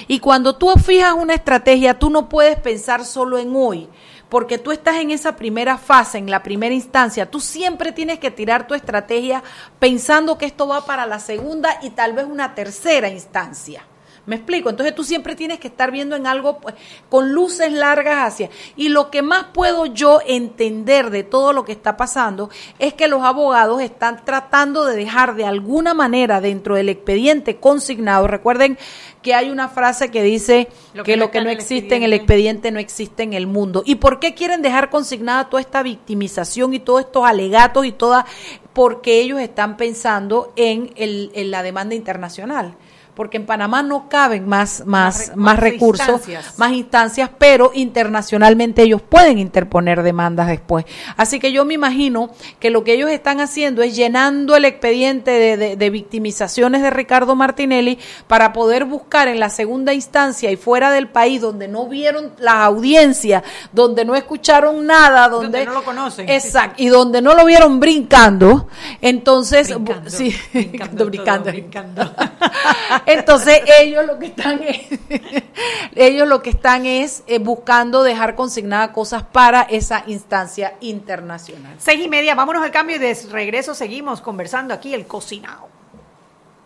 [0.09, 3.91] Y cuando tú fijas una estrategia, tú no puedes pensar solo en hoy,
[4.31, 7.31] porque tú estás en esa primera fase, en la primera instancia.
[7.31, 9.43] Tú siempre tienes que tirar tu estrategia
[9.79, 13.85] pensando que esto va para la segunda y tal vez una tercera instancia.
[14.27, 14.69] ¿Me explico?
[14.71, 16.75] Entonces tú siempre tienes que estar viendo en algo pues,
[17.09, 18.51] con luces largas hacia.
[18.75, 23.07] Y lo que más puedo yo entender de todo lo que está pasando es que
[23.07, 28.27] los abogados están tratando de dejar de alguna manera dentro del expediente consignado.
[28.27, 28.77] Recuerden
[29.23, 30.69] que hay una frase que dice
[31.05, 33.85] que, lo que no existe en el expediente no existe en el mundo.
[33.87, 38.27] ¿Y por qué quieren dejar consignada toda esta victimización y todos estos alegatos y toda
[38.73, 42.75] porque ellos están pensando en, el, en la demanda internacional?
[43.17, 46.21] Porque en Panamá no caben más, más, más, recursos,
[46.59, 50.85] más instancias, pero internacionalmente ellos pueden interponer demandas después.
[51.17, 55.31] Así que yo me imagino que lo que ellos están haciendo es llenando el expediente
[55.31, 60.91] de, de, victimizaciones de Ricardo Martinelli para poder buscar en la segunda instancia y fuera
[60.91, 66.29] del país donde no vieron las audiencias, donde no escucharon nada, donde, no lo conocen.
[66.29, 68.69] Exacto, y donde no lo vieron brincando,
[69.01, 69.75] entonces,
[70.09, 71.51] sí, brincando, brincando.
[71.51, 72.15] brincando.
[73.07, 74.81] Entonces ellos lo que están es,
[75.95, 81.77] ellos lo que están es eh, buscando dejar consignadas cosas para esa instancia internacional.
[81.79, 85.69] Seis y media, vámonos al cambio y de regreso seguimos conversando aquí el cocinado.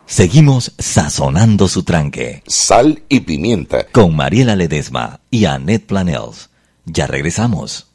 [0.07, 2.43] Seguimos sazonando su tranque.
[2.47, 3.85] Sal y pimienta.
[3.93, 6.51] Con Mariela Ledesma y Annette Planels.
[6.85, 7.87] Ya regresamos.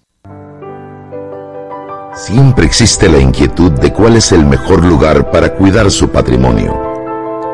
[2.15, 6.94] Siempre existe la inquietud de cuál es el mejor lugar para cuidar su patrimonio.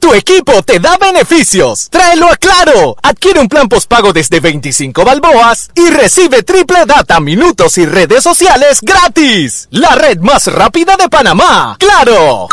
[0.00, 1.88] Tu equipo te da beneficios.
[1.90, 2.96] Tráelo a Claro.
[3.02, 8.80] Adquiere un plan postpago desde 25 balboas y recibe triple data, minutos y redes sociales
[8.80, 9.68] gratis.
[9.70, 11.76] La red más rápida de Panamá.
[11.78, 12.48] ¡Claro!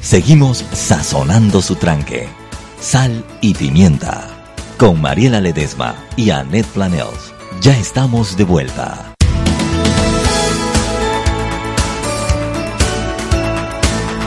[0.00, 2.28] Seguimos sazonando su tranque.
[2.80, 4.28] Sal y pimienta.
[4.78, 7.34] Con Mariela Ledesma y Annette Planels.
[7.60, 9.09] Ya estamos de vuelta.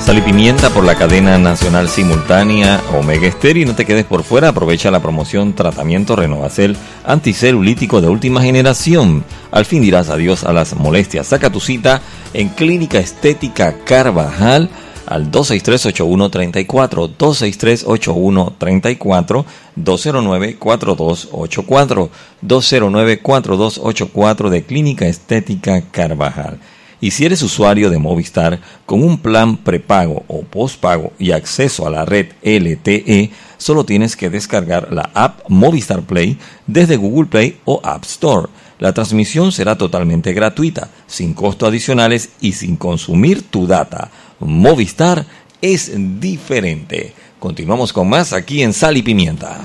[0.03, 4.23] Sal y pimienta por la cadena nacional simultánea Omega Estéreo y no te quedes por
[4.23, 9.23] fuera, aprovecha la promoción Tratamiento Renovacel anticelulítico de última generación.
[9.49, 11.27] Al fin dirás adiós a las molestias.
[11.27, 12.01] Saca tu cita
[12.33, 14.69] en Clínica Estética Carvajal
[15.05, 19.45] al 263-8134, 263-8134,
[19.77, 22.09] 209-4284,
[22.45, 26.59] 209-4284 de Clínica Estética Carvajal.
[27.03, 31.89] Y si eres usuario de Movistar con un plan prepago o postpago y acceso a
[31.89, 37.81] la red LTE, solo tienes que descargar la app Movistar Play desde Google Play o
[37.83, 38.47] App Store.
[38.79, 44.09] La transmisión será totalmente gratuita, sin costos adicionales y sin consumir tu data.
[44.39, 45.25] Movistar
[45.61, 47.13] es diferente.
[47.37, 49.59] Continuamos con más aquí en Sal y Pimienta.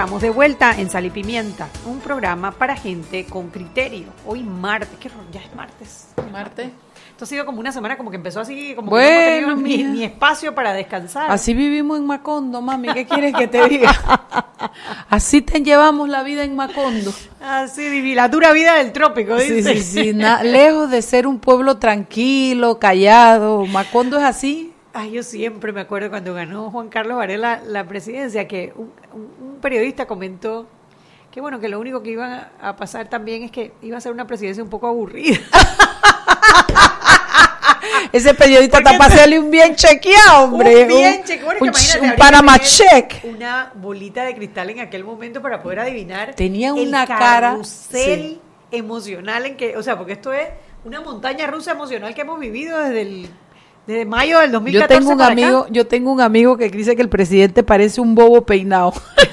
[0.00, 4.06] Estamos de vuelta en Sal y Pimienta, un programa para gente con criterio.
[4.24, 6.08] Hoy martes, ¿qué ya es martes.
[6.32, 6.70] Martes.
[7.10, 9.84] Esto ha sido como una semana como que empezó así, como bueno, que no mi,
[9.84, 11.30] mi, espacio para descansar.
[11.30, 13.92] Así vivimos en Macondo, mami, ¿qué quieres que te diga?
[15.10, 17.12] así te llevamos la vida en Macondo.
[17.38, 19.62] Así, la dura vida del trópico, dice.
[19.62, 20.12] Sí, sí, sí,
[20.44, 26.10] lejos de ser un pueblo tranquilo, callado, Macondo es así, Ay, yo siempre me acuerdo
[26.10, 28.92] cuando ganó Juan Carlos Varela la presidencia, que un,
[29.60, 30.66] periodista comentó
[31.30, 34.10] que bueno, que lo único que iba a pasar también es que iba a ser
[34.12, 35.38] una presidencia un poco aburrida.
[38.12, 40.82] Ese periodista está para hacerle un bien chequeado, hombre.
[40.82, 41.58] Un bien chequeado.
[41.60, 41.70] Un,
[42.02, 43.22] un Panama check.
[43.24, 46.34] Una bolita de cristal en aquel momento para poder adivinar.
[46.34, 47.58] Tenía una cara.
[47.62, 48.40] Sí.
[48.72, 50.48] emocional en que, o sea, porque esto es
[50.84, 53.30] una montaña rusa emocional que hemos vivido desde el
[53.86, 57.02] de mayo del 2014 yo tengo un amigo yo tengo un amigo que dice que
[57.02, 58.92] el presidente parece un bobo peinado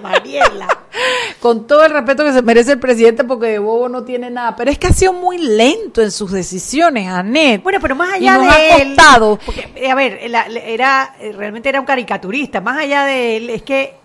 [0.00, 0.66] Mariela.
[1.40, 4.56] Con todo el respeto que se merece el presidente porque de bobo no tiene nada.
[4.56, 7.62] Pero es que ha sido muy lento en sus decisiones Anet.
[7.62, 9.38] Bueno pero más allá de ha costado.
[9.44, 12.60] porque, a ver era realmente era un caricaturista.
[12.60, 14.00] Más allá de él es que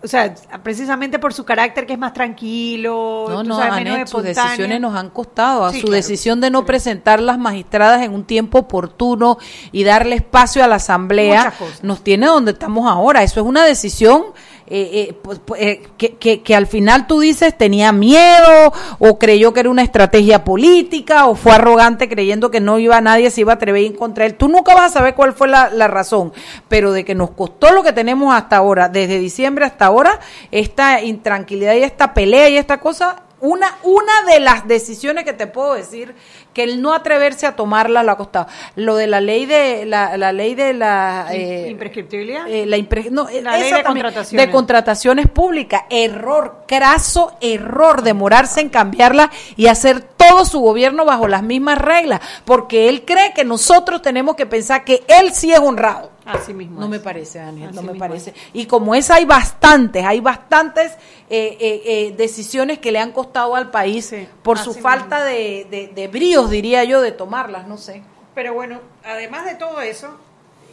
[0.00, 4.94] o sea, precisamente por su carácter que es más tranquilo, no, no, sus decisiones nos
[4.94, 9.38] han costado, a su decisión de no presentar las magistradas en un tiempo oportuno
[9.72, 13.24] y darle espacio a la asamblea, nos tiene donde estamos ahora.
[13.24, 14.26] Eso es una decisión
[14.70, 19.54] eh, eh, pues, pues, eh, que, que, al final tú dices tenía miedo o creyó
[19.54, 23.52] que era una estrategia política o fue arrogante creyendo que no iba nadie se iba
[23.52, 24.34] a atrever en contra él.
[24.34, 26.34] Tú nunca vas a saber cuál fue la, la razón,
[26.68, 31.00] pero de que nos costó lo que tenemos hasta ahora, desde diciembre hasta ahora, esta
[31.02, 35.74] intranquilidad y esta pelea y esta cosa, una, una de las decisiones que te puedo
[35.74, 36.14] decir
[36.52, 38.48] que el no atreverse a tomarla lo ha costado.
[38.74, 42.76] Lo de la ley de la, la ley de la eh, imprescriptibilidad, eh, la,
[43.10, 44.46] no, la ley de contrataciones.
[44.46, 51.28] de contrataciones públicas, error, craso error, demorarse en cambiarla y hacer todo su gobierno bajo
[51.28, 55.58] las mismas reglas, porque él cree que nosotros tenemos que pensar que él sí es
[55.58, 56.10] honrado.
[56.24, 56.78] Así mismo.
[56.80, 58.34] No me parece, Daniel, no me parece.
[58.52, 60.92] Y como es, hay bastantes, hay bastantes
[61.30, 65.88] eh, eh, eh, decisiones que le han costado al país por su falta de, de,
[65.88, 68.02] de bríos, diría yo, de tomarlas, no sé.
[68.34, 70.16] Pero bueno, además de todo eso,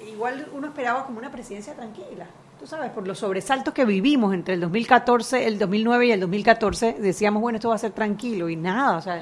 [0.07, 2.27] igual uno esperaba como una presidencia tranquila
[2.65, 6.95] tú sabes, por los sobresaltos que vivimos entre el 2014, el 2009 y el 2014,
[6.99, 9.21] decíamos, bueno, esto va a ser tranquilo y nada, o sea,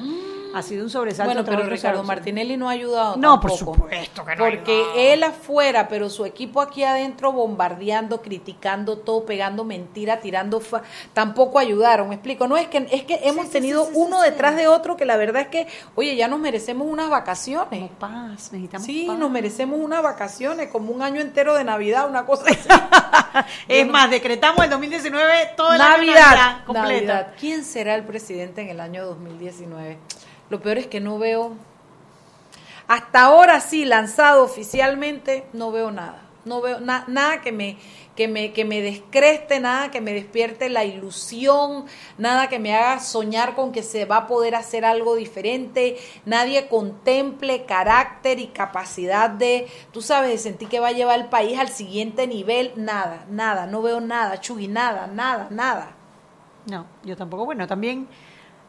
[0.53, 1.33] ha sido un sobresalto.
[1.33, 3.17] Bueno, pero Ricardo Martinelli no ha ayudado.
[3.17, 4.43] No, por supuesto que no.
[4.45, 10.61] Porque él afuera, pero su equipo aquí adentro bombardeando, criticando todo, pegando mentira, tirando,
[11.13, 12.47] tampoco ayudaron, me explico.
[12.47, 15.47] No es que es que hemos tenido uno detrás de otro que la verdad es
[15.47, 17.91] que, oye, ya nos merecemos unas vacaciones.
[17.99, 22.45] paz, necesitamos Sí, nos merecemos unas vacaciones, como un año entero de Navidad, una cosa
[22.47, 22.69] así.
[23.67, 27.33] es más, decretamos el 2019 todo el Navidad, completa.
[27.39, 29.97] ¿Quién será el presidente en el año 2019?
[30.49, 31.53] Lo peor es que no veo,
[32.87, 36.21] hasta ahora sí, lanzado oficialmente, no veo nada.
[36.45, 37.77] no veo nada que me
[38.15, 41.85] que me, que me descreste, nada que me despierte la ilusión,
[42.17, 46.67] nada que me haga soñar con que se va a poder hacer algo diferente, nadie
[46.67, 51.57] contemple carácter y capacidad de, tú sabes, de sentir que va a llevar el país
[51.57, 55.95] al siguiente nivel, nada, nada, no veo nada, Chugui, nada, nada, nada.
[56.65, 57.45] No, yo tampoco.
[57.45, 58.07] Bueno, también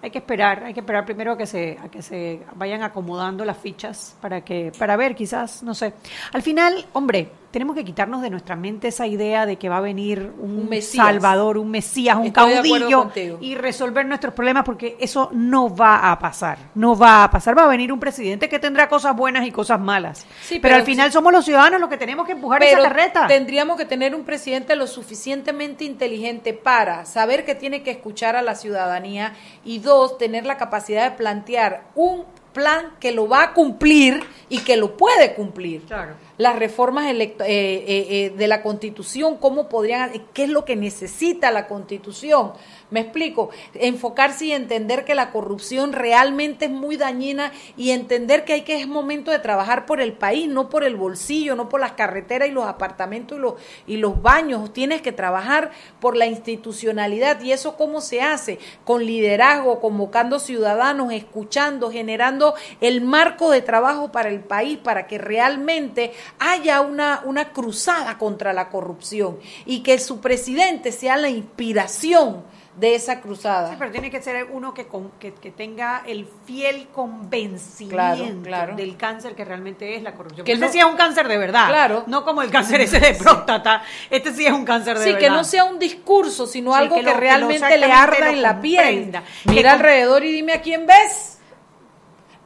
[0.05, 3.43] hay que esperar, hay que esperar primero a que se, a que se vayan acomodando
[3.43, 5.95] las fichas para que, para ver quizás, no sé.
[6.35, 9.81] Al final, hombre, tenemos que quitarnos de nuestra mente esa idea de que va a
[9.81, 16.11] venir un, salvador, un mesías, un caudillo y resolver nuestros problemas porque eso no va
[16.11, 19.47] a pasar, no va a pasar, va a venir un presidente que tendrá cosas buenas
[19.47, 20.27] y cosas malas.
[20.61, 23.29] pero, al final somos los ciudadanos los que tenemos que empujar esa carreta.
[23.29, 28.43] Tendríamos que tener un presidente lo suficientemente inteligente para saber que tiene que escuchar a
[28.43, 29.33] la ciudadanía
[29.65, 34.59] y dos, tener la capacidad de plantear un plan que lo va a cumplir y
[34.59, 35.83] que lo puede cumplir.
[35.83, 40.76] Claro las reformas eh, eh, eh, de la Constitución, cómo podrían, qué es lo que
[40.76, 42.53] necesita la Constitución.
[42.91, 48.53] Me explico, enfocarse y entender que la corrupción realmente es muy dañina y entender que
[48.53, 51.80] hay que es momento de trabajar por el país, no por el bolsillo, no por
[51.80, 53.55] las carreteras y los apartamentos y los,
[53.87, 54.72] y los baños.
[54.72, 61.12] Tienes que trabajar por la institucionalidad y eso cómo se hace, con liderazgo, convocando ciudadanos,
[61.12, 67.51] escuchando, generando el marco de trabajo para el país, para que realmente haya una, una
[67.51, 72.43] cruzada contra la corrupción y que su presidente sea la inspiración
[72.77, 73.70] de esa cruzada.
[73.70, 74.87] Sí, pero tiene que ser uno que,
[75.20, 80.45] que, tenga el fiel convencimiento del cáncer que realmente es la corrupción.
[80.45, 81.68] Que ese sí es un cáncer de verdad.
[81.68, 82.05] Claro.
[82.07, 83.83] No como el cáncer ese de próstata.
[84.11, 85.20] Este sí es un cáncer de verdad.
[85.20, 89.12] Sí, que no sea un discurso, sino algo que, realmente le arda en la piel.
[89.45, 91.34] Mira alrededor y dime a quién ves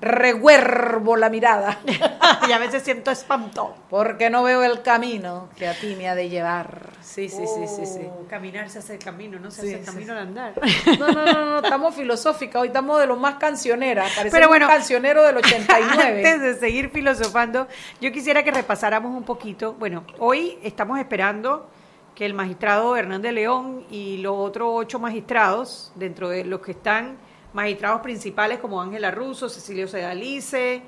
[0.00, 1.78] reguervo la mirada.
[2.48, 3.74] y a veces siento espanto.
[3.90, 6.90] Porque no veo el camino que a ti me ha de llevar.
[7.00, 8.06] Sí, sí, sí, sí, sí.
[8.06, 10.52] Oh, caminar se hace el camino, no se hace el camino de andar.
[10.98, 14.04] No, no, no, no, estamos filosóficas, hoy estamos de lo más cancionera.
[14.30, 16.26] Pero bueno, un cancionero del 89.
[16.28, 17.66] Antes de seguir filosofando,
[18.00, 19.74] yo quisiera que repasáramos un poquito.
[19.74, 21.68] Bueno, hoy estamos esperando
[22.14, 27.16] que el magistrado Hernández León y los otros ocho magistrados, dentro de los que están
[27.52, 30.82] magistrados principales como Ángela Russo, Cecilio Sedalice,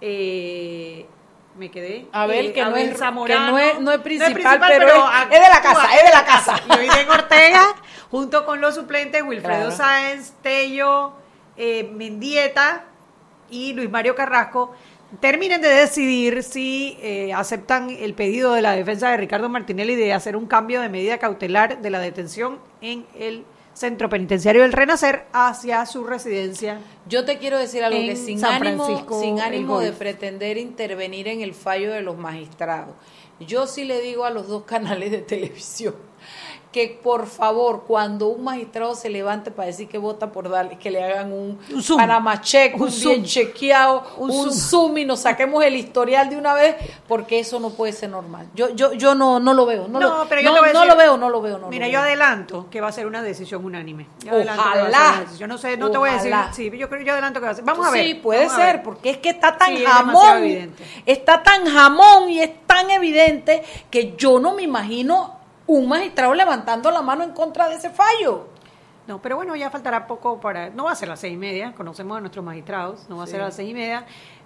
[0.00, 1.06] eh,
[1.56, 2.06] me quedé.
[2.12, 5.94] Abel, que, no, es, Zamorano, no, es, no, es, principal, pero, es, de la casa,
[5.96, 6.60] es de la casa.
[6.68, 7.74] Y Ortega,
[8.10, 11.12] junto con los suplentes Wilfredo Sáenz, Tello,
[11.56, 12.84] eh, Mendieta
[13.50, 14.74] y Luis Mario Carrasco,
[15.20, 20.12] terminen de decidir si eh, aceptan el pedido de la defensa de Ricardo Martinelli de
[20.12, 23.44] hacer un cambio de medida cautelar de la detención en el
[23.76, 26.80] Centro Penitenciario del Renacer hacia su residencia.
[27.06, 31.52] Yo te quiero decir algo que sin ánimo, sin ánimo de pretender intervenir en el
[31.52, 32.94] fallo de los magistrados.
[33.38, 35.94] Yo sí le digo a los dos canales de televisión
[36.76, 40.90] que por favor, cuando un magistrado se levante para decir que vota por darle, que
[40.90, 44.98] le hagan un, un zoom, Panama check, un, bien chequeado, un, zoom.
[44.98, 46.76] y nos saquemos el historial de una vez,
[47.08, 48.48] porque eso no puede ser normal.
[48.54, 51.16] Yo, yo, yo no, no lo veo, no, lo, pero yo no, no lo veo,
[51.16, 51.56] no lo veo.
[51.56, 54.08] No mira, yo adelanto que va a ser una decisión unánime.
[54.22, 55.24] Yo Ojalá.
[55.38, 57.52] Yo no sé, no te voy a decir, sí, yo creo, yo adelanto que va
[57.52, 57.64] a ser.
[57.64, 58.04] Vamos a ver.
[58.04, 60.74] Sí, puede ser, porque es que está tan jamón,
[61.06, 65.35] está tan jamón y es tan evidente que yo no me imagino
[65.66, 68.48] un magistrado levantando la mano en contra de ese fallo.
[69.06, 70.70] No, pero bueno, ya faltará poco para...
[70.70, 73.24] No va a ser a las seis y media, conocemos a nuestros magistrados, no va
[73.24, 74.04] a ser a las seis y media,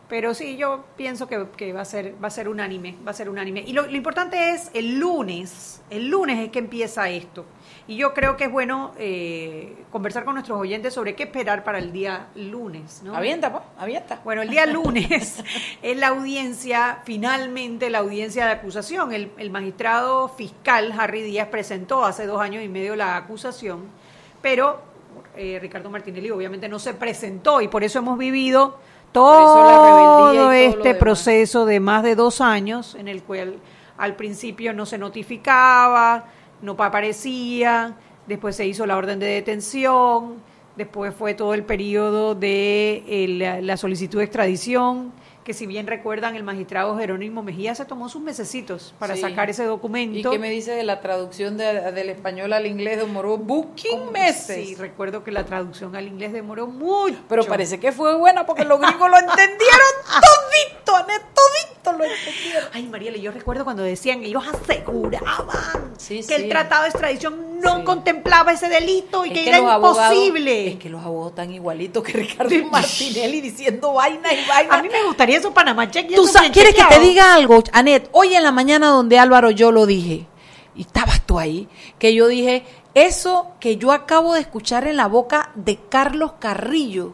[0.08, 3.30] pero sí, yo pienso que, va, a ser, va a ser unánime, va a ser
[3.30, 3.62] unánime.
[3.66, 7.46] Y lo, lo importante es el lunes, el lunes es que empieza esto.
[7.87, 11.78] Y yo creo que es bueno eh, conversar con nuestros oyentes sobre qué esperar para
[11.78, 13.03] el día lunes.
[13.03, 13.16] ¿no?
[13.16, 14.20] Avienta, pues, avienta.
[14.22, 15.43] Bueno, el día lunes
[15.83, 19.12] es la audiencia, finalmente la audiencia de acusación.
[19.12, 23.81] El, magistrado fiscal Harry Díaz presentó hace dos años y medio la acusación,
[24.41, 24.81] pero
[25.37, 28.78] eh, Ricardo Martinelli obviamente no se presentó y por eso hemos vivido
[29.12, 33.57] todo este proceso de más de dos años en el cual
[33.99, 36.26] al principio no se notificaba
[36.62, 37.96] no aparecía,
[38.26, 40.36] después se hizo la orden de detención,
[40.76, 45.12] después fue todo el periodo de la solicitud de extradición,
[45.44, 49.64] que si bien recuerdan, el magistrado Jerónimo Mejía se tomó sus mesecitos para sacar ese
[49.64, 50.18] documento.
[50.18, 54.68] ¿Y qué me dice de la traducción del español al inglés demoró booking meses?
[54.68, 57.16] Sí, recuerdo que la traducción al inglés demoró mucho.
[57.28, 61.06] Pero parece que fue buena porque los gringos lo entendieron todito.
[62.81, 68.53] Ay, Mariela, yo recuerdo cuando decían, ellos aseguraban que el tratado de extradición no contemplaba
[68.53, 70.68] ese delito y que, era imposible.
[70.68, 74.76] es que los abogados están igualitos que Ricardo Martinelli diciendo vaina y vaina.
[74.76, 76.14] A mí me gustaría eso Panamá Check.
[76.14, 78.09] ¿Tú quieres que te diga algo, Anet?
[78.12, 80.26] Hoy en la mañana donde Álvaro yo lo dije,
[80.74, 81.68] y estabas tú ahí,
[81.99, 82.64] que yo dije,
[82.95, 87.12] eso que yo acabo de escuchar en la boca de Carlos Carrillo,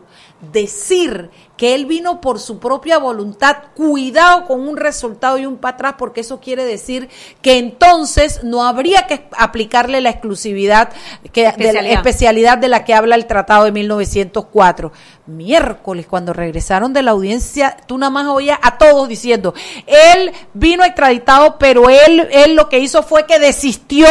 [0.53, 5.75] decir que él vino por su propia voluntad, cuidado con un resultado y un para
[5.75, 7.09] atrás, porque eso quiere decir
[7.41, 10.91] que entonces no habría que aplicarle la exclusividad,
[11.33, 14.93] que, de la especialidad de la que habla el Tratado de 1904.
[15.27, 19.55] Miércoles, cuando regresaron de la audiencia, tú nada más oías a todos diciendo,
[19.87, 24.07] él vino extraditado, pero él, él lo que hizo fue que desistió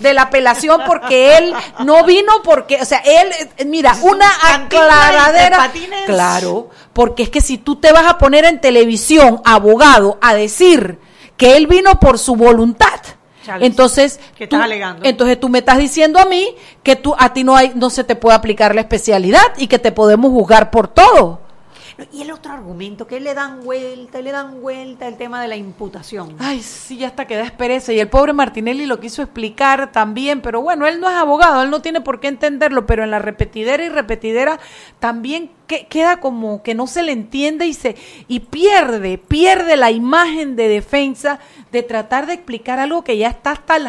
[0.00, 5.70] de la apelación porque él no vino porque, o sea, él, mira, una aclaradera.
[6.06, 10.98] Claro porque es que si tú te vas a poner en televisión, abogado, a decir
[11.36, 13.00] que él vino por su voluntad,
[13.58, 15.04] entonces, ¿Qué estás alegando?
[15.04, 16.54] entonces tú me estás diciendo a mí
[16.84, 19.80] que tú a ti no hay no se te puede aplicar la especialidad y que
[19.80, 21.41] te podemos juzgar por todo.
[22.12, 25.56] Y el otro argumento, que le dan vuelta, le dan vuelta el tema de la
[25.56, 26.36] imputación.
[26.38, 27.92] Ay, sí, hasta que da espereza.
[27.92, 31.70] Y el pobre Martinelli lo quiso explicar también, pero bueno, él no es abogado, él
[31.70, 34.58] no tiene por qué entenderlo, pero en la repetidera y repetidera
[34.98, 37.96] también queda como que no se le entiende y se
[38.28, 41.38] y pierde, pierde la imagen de defensa
[41.70, 43.88] de tratar de explicar algo que ya está hasta el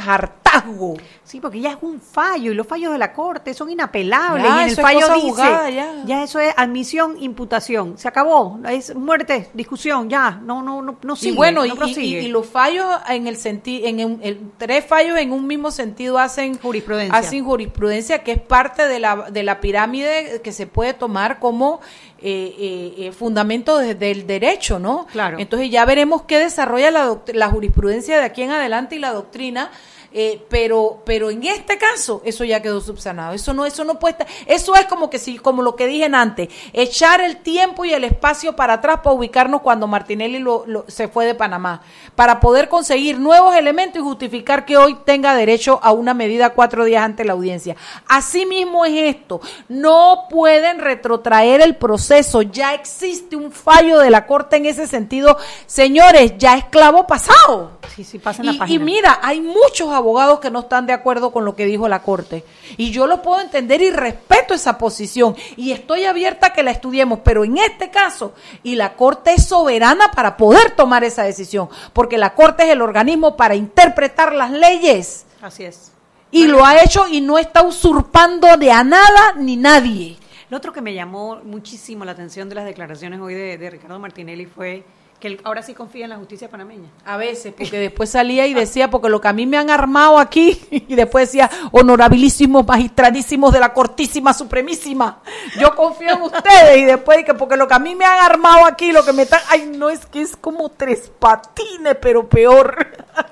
[0.53, 0.97] hartazgo.
[1.23, 4.61] Sí, porque ya es un fallo y los fallos de la corte son inapelables y
[4.61, 6.23] en el fallo dice ya.
[6.23, 11.33] eso es admisión, imputación, se acabó, es muerte, discusión, ya, no no no no sigue,
[11.33, 15.71] y bueno, y, los fallos en el sentido en el, tres fallos en un mismo
[15.71, 17.17] sentido hacen jurisprudencia.
[17.17, 21.79] Hacen jurisprudencia que es parte de la de la pirámide que se puede tomar como
[22.25, 25.07] eh, eh, eh, fundamento del derecho, ¿no?
[25.11, 25.39] Claro.
[25.39, 29.71] Entonces ya veremos qué desarrolla la, la jurisprudencia de aquí en adelante y la doctrina
[30.15, 33.33] eh, pero, pero en este caso, eso ya quedó subsanado.
[33.33, 36.03] Eso no, eso no puede estar, eso es como que si, como lo que dije
[36.13, 41.07] antes, echar el tiempo y el espacio para atrás para ubicarnos cuando Martinelli lo, se
[41.07, 41.81] fue de Panamá,
[42.15, 46.85] para poder conseguir nuevos elementos y justificar que hoy tenga derecho a una medida cuatro
[46.85, 47.75] días ante la audiencia.
[48.07, 54.57] Asimismo es esto, no pueden retrotraer el proceso, ya existe un fallo de la Corte
[54.57, 55.37] en ese sentido.
[55.65, 57.79] Señores, ya esclavo pasado.
[57.95, 60.02] Sí, sí, pasen la y, y mira, hay muchos abogados
[60.41, 62.43] que no están de acuerdo con lo que dijo la Corte.
[62.77, 65.35] Y yo lo puedo entender y respeto esa posición.
[65.55, 67.19] Y estoy abierta a que la estudiemos.
[67.23, 68.33] Pero en este caso,
[68.63, 71.69] y la Corte es soberana para poder tomar esa decisión.
[71.93, 75.25] Porque la Corte es el organismo para interpretar las leyes.
[75.41, 75.91] Así es.
[76.31, 80.17] Y lo ha hecho y no está usurpando de a nada ni nadie.
[80.49, 83.99] Lo otro que me llamó muchísimo la atención de las declaraciones hoy de, de Ricardo
[83.99, 84.83] Martinelli fue
[85.23, 86.89] que ahora sí confía en la justicia panameña.
[87.05, 90.19] A veces, porque después salía y decía, porque lo que a mí me han armado
[90.19, 95.21] aquí, y después decía, honorabilísimos, magistradísimos de la cortísima, supremísima,
[95.57, 98.65] yo confío en ustedes, y después que porque lo que a mí me han armado
[98.65, 102.85] aquí, lo que me están, ay, no, es que es como tres patines, pero peor.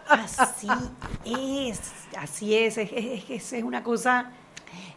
[0.07, 0.69] Así
[1.25, 1.81] es,
[2.17, 4.31] así es, es, es, una cosa...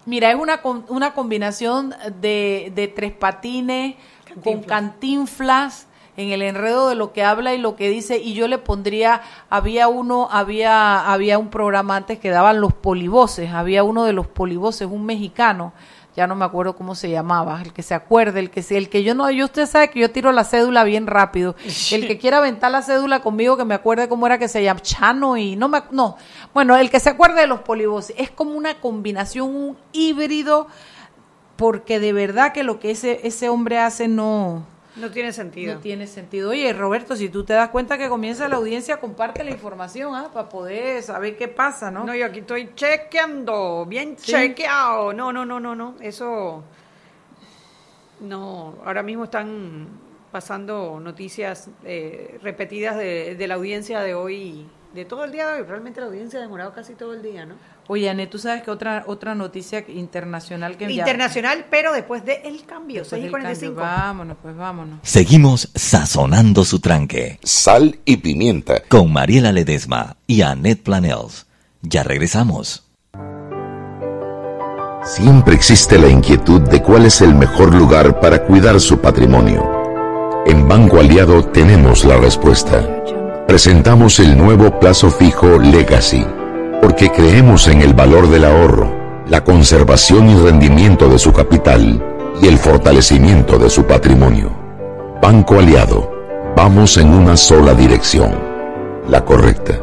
[0.07, 3.97] Mira, es una, una combinación de, de tres patines
[4.45, 8.49] con cantinflas en el enredo de lo que habla y lo que dice y yo
[8.49, 14.05] le pondría había uno había había un programa antes que daban los polivoces había uno
[14.05, 15.73] de los polivoces un mexicano
[16.17, 19.03] ya no me acuerdo cómo se llamaba, el que se acuerde, el que el que
[19.03, 21.57] yo no, yo usted sabe que yo tiro la cédula bien rápido.
[21.91, 24.81] El que quiera aventar la cédula conmigo que me acuerde cómo era que se llama
[24.81, 26.17] Chano y no me no.
[26.53, 30.69] Bueno, el que se acuerde de los polivoces es como una combinación un híbrido
[31.57, 34.65] porque de verdad que lo que ese ese hombre hace no
[34.97, 35.75] no tiene sentido.
[35.75, 36.51] No tiene sentido.
[36.51, 40.31] Oye, Roberto, si tú te das cuenta que comienza la audiencia, comparte la información, ¿ah?
[40.33, 42.05] Para poder saber qué pasa, ¿no?
[42.05, 45.13] No, yo aquí estoy chequeando, bien chequeado.
[45.13, 45.97] No, no, no, no, no.
[46.01, 46.63] Eso.
[48.21, 49.89] No, ahora mismo están
[50.31, 55.61] pasando noticias eh, repetidas de, de la audiencia de hoy, de todo el día de
[55.61, 55.67] hoy.
[55.67, 57.57] Realmente la audiencia ha demorado casi todo el día, ¿no?
[57.87, 62.65] Oye, Anet, tú sabes que otra otra noticia internacional que Internacional, pero después del el
[62.65, 63.75] cambio, 645.
[63.75, 65.01] Vámonos, pues vámonos.
[65.03, 67.39] Seguimos sazonando su tranque.
[67.43, 68.83] Sal y pimienta.
[68.89, 71.47] Con Mariela Ledesma y Annette Planels.
[71.83, 72.85] Ya regresamos.
[75.05, 79.63] Siempre existe la inquietud de cuál es el mejor lugar para cuidar su patrimonio.
[80.47, 83.05] En Banco Aliado tenemos la respuesta.
[83.47, 86.25] Presentamos el nuevo plazo fijo Legacy
[86.85, 92.05] porque creemos en el valor del ahorro, la conservación y rendimiento de su capital
[92.43, 94.55] y el fortalecimiento de su patrimonio.
[95.23, 96.13] Banco Aliado,
[96.55, 98.39] Vamos en una sola dirección,
[99.09, 99.81] la correcta.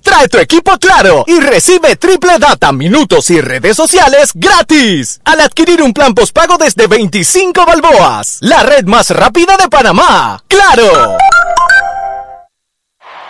[0.00, 5.82] Trae tu equipo Claro y recibe triple data, minutos y redes sociales gratis al adquirir
[5.82, 8.38] un plan postpago desde 25 balboas.
[8.40, 10.40] La red más rápida de Panamá.
[10.46, 11.16] ¡Claro!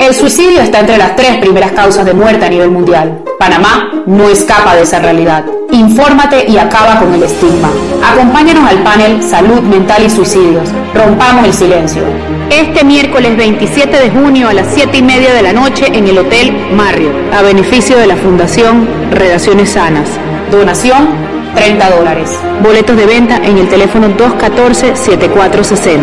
[0.00, 3.22] El suicidio está entre las tres primeras causas de muerte a nivel mundial.
[3.38, 5.44] Panamá no escapa de esa realidad.
[5.70, 7.70] Infórmate y acaba con el estigma.
[8.12, 10.68] Acompáñanos al panel Salud Mental y Suicidios.
[10.92, 12.02] Rompamos el silencio.
[12.50, 16.18] Este miércoles 27 de junio a las 7 y media de la noche en el
[16.18, 20.08] Hotel Marriott, a beneficio de la Fundación Relaciones Sanas.
[20.50, 21.08] Donación
[21.54, 22.30] 30 dólares.
[22.62, 26.02] Boletos de venta en el teléfono 214-7460.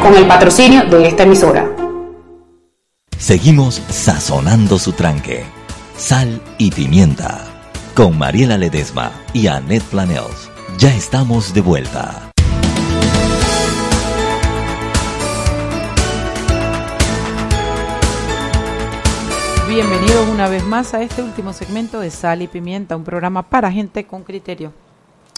[0.00, 1.81] Con el patrocinio de esta emisora.
[3.22, 5.44] Seguimos sazonando su tranque.
[5.96, 7.46] Sal y pimienta.
[7.94, 10.50] Con Mariela Ledesma y Annette Planels.
[10.76, 12.32] Ya estamos de vuelta.
[19.68, 23.70] Bienvenidos una vez más a este último segmento de Sal y Pimienta, un programa para
[23.70, 24.72] gente con criterio.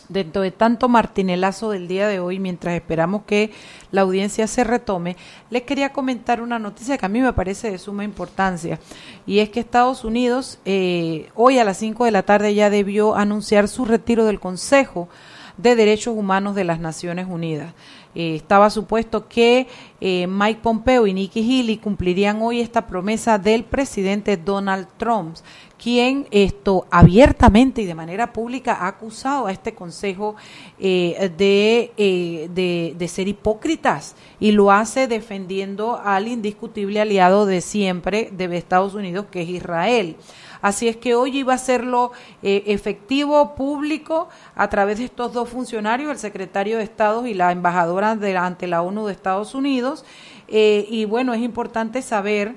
[0.09, 3.52] Dentro de tanto martinelazo del día de hoy, mientras esperamos que
[3.90, 5.16] la audiencia se retome,
[5.48, 8.78] les quería comentar una noticia que a mí me parece de suma importancia,
[9.26, 13.14] y es que Estados Unidos eh, hoy a las 5 de la tarde ya debió
[13.14, 15.09] anunciar su retiro del Consejo
[15.57, 17.72] de Derechos Humanos de las Naciones Unidas.
[18.14, 19.66] Eh, estaba supuesto que
[20.00, 25.36] eh, Mike Pompeo y Nikki Haley cumplirían hoy esta promesa del presidente Donald Trump,
[25.83, 30.37] quien esto abiertamente y de manera pública ha acusado a este Consejo
[30.79, 31.93] eh, de,
[32.53, 38.95] de, de, ser hipócritas y lo hace defendiendo al indiscutible aliado de siempre de Estados
[38.95, 40.16] Unidos, que es Israel.
[40.64, 42.12] Así es que hoy iba a hacerlo
[42.43, 47.53] eh, efectivo, público, a través de estos dos funcionarios, el secretario de Estado y la
[47.53, 50.07] embajadora de, ante la ONU de Estados Unidos.
[50.49, 52.55] Eh, y bueno, es importante saber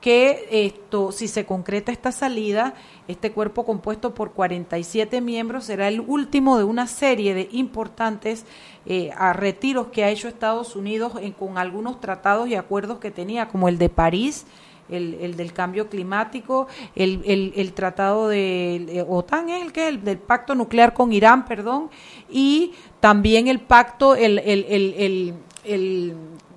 [0.00, 2.74] que esto, si se concreta esta salida,
[3.08, 8.44] este cuerpo compuesto por 47 miembros será el último de una serie de importantes
[8.86, 13.68] eh, retiros que ha hecho Estados Unidos con algunos tratados y acuerdos que tenía, como
[13.68, 14.46] el de París,
[14.88, 20.54] el, del cambio climático, el, el, tratado de, OTAN es el que el del pacto
[20.54, 21.90] nuclear con Irán, perdón,
[22.30, 25.34] y también el pacto, el, el,
[25.64, 26.14] el,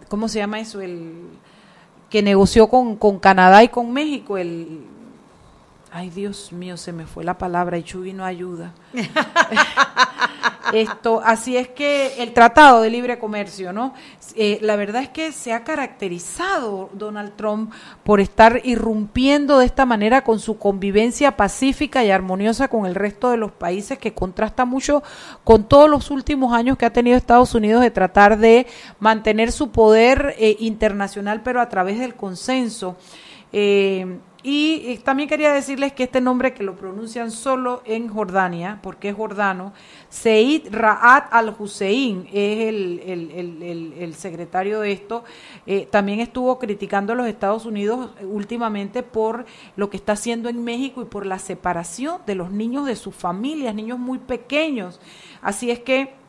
[0.07, 0.79] ¿cómo se llama eso?
[0.79, 1.40] El
[2.11, 4.67] que negoció con, con Canadá y con México, el
[5.93, 8.73] Ay, Dios mío, se me fue la palabra y Chubi no ayuda.
[10.73, 13.93] Esto, así es que el Tratado de Libre Comercio, ¿no?
[14.35, 17.73] Eh, la verdad es que se ha caracterizado Donald Trump
[18.05, 23.29] por estar irrumpiendo de esta manera con su convivencia pacífica y armoniosa con el resto
[23.29, 25.03] de los países, que contrasta mucho
[25.43, 28.65] con todos los últimos años que ha tenido Estados Unidos de tratar de
[29.01, 32.95] mantener su poder eh, internacional, pero a través del consenso.
[33.51, 39.09] Eh, y, también quería decirles que este nombre que lo pronuncian solo en Jordania, porque
[39.09, 39.73] es jordano,
[40.09, 45.23] Seid Ra'at al-Hussein es el, secretario de esto,
[45.65, 50.63] eh, también estuvo criticando a los Estados Unidos últimamente por lo que está haciendo en
[50.63, 54.99] México y por la separación de los niños de sus familias, niños muy pequeños.
[55.41, 56.20] Así es que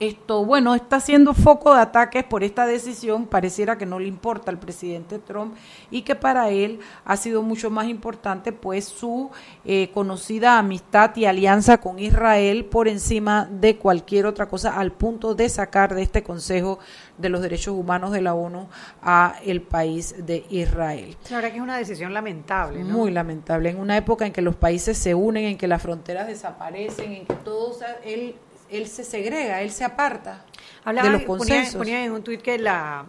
[0.00, 4.50] esto, bueno, está siendo foco de ataques por esta decisión, pareciera que no le importa
[4.50, 5.54] al presidente Trump
[5.90, 9.30] y que para él ha sido mucho más importante pues su
[9.66, 15.34] eh, conocida amistad y alianza con Israel por encima de cualquier otra cosa al punto
[15.34, 16.78] de sacar de este Consejo
[17.18, 18.68] de los Derechos Humanos de la ONU
[19.02, 21.14] a el país de Israel.
[21.28, 22.82] La verdad que es una decisión lamentable.
[22.82, 22.96] ¿no?
[22.96, 26.26] Muy lamentable, en una época en que los países se unen, en que las fronteras
[26.26, 28.34] desaparecen, en que todo, él
[28.70, 30.44] él se segrega, él se aparta
[30.84, 31.76] de los consensos.
[31.76, 33.04] Ponía, en un tuit que la,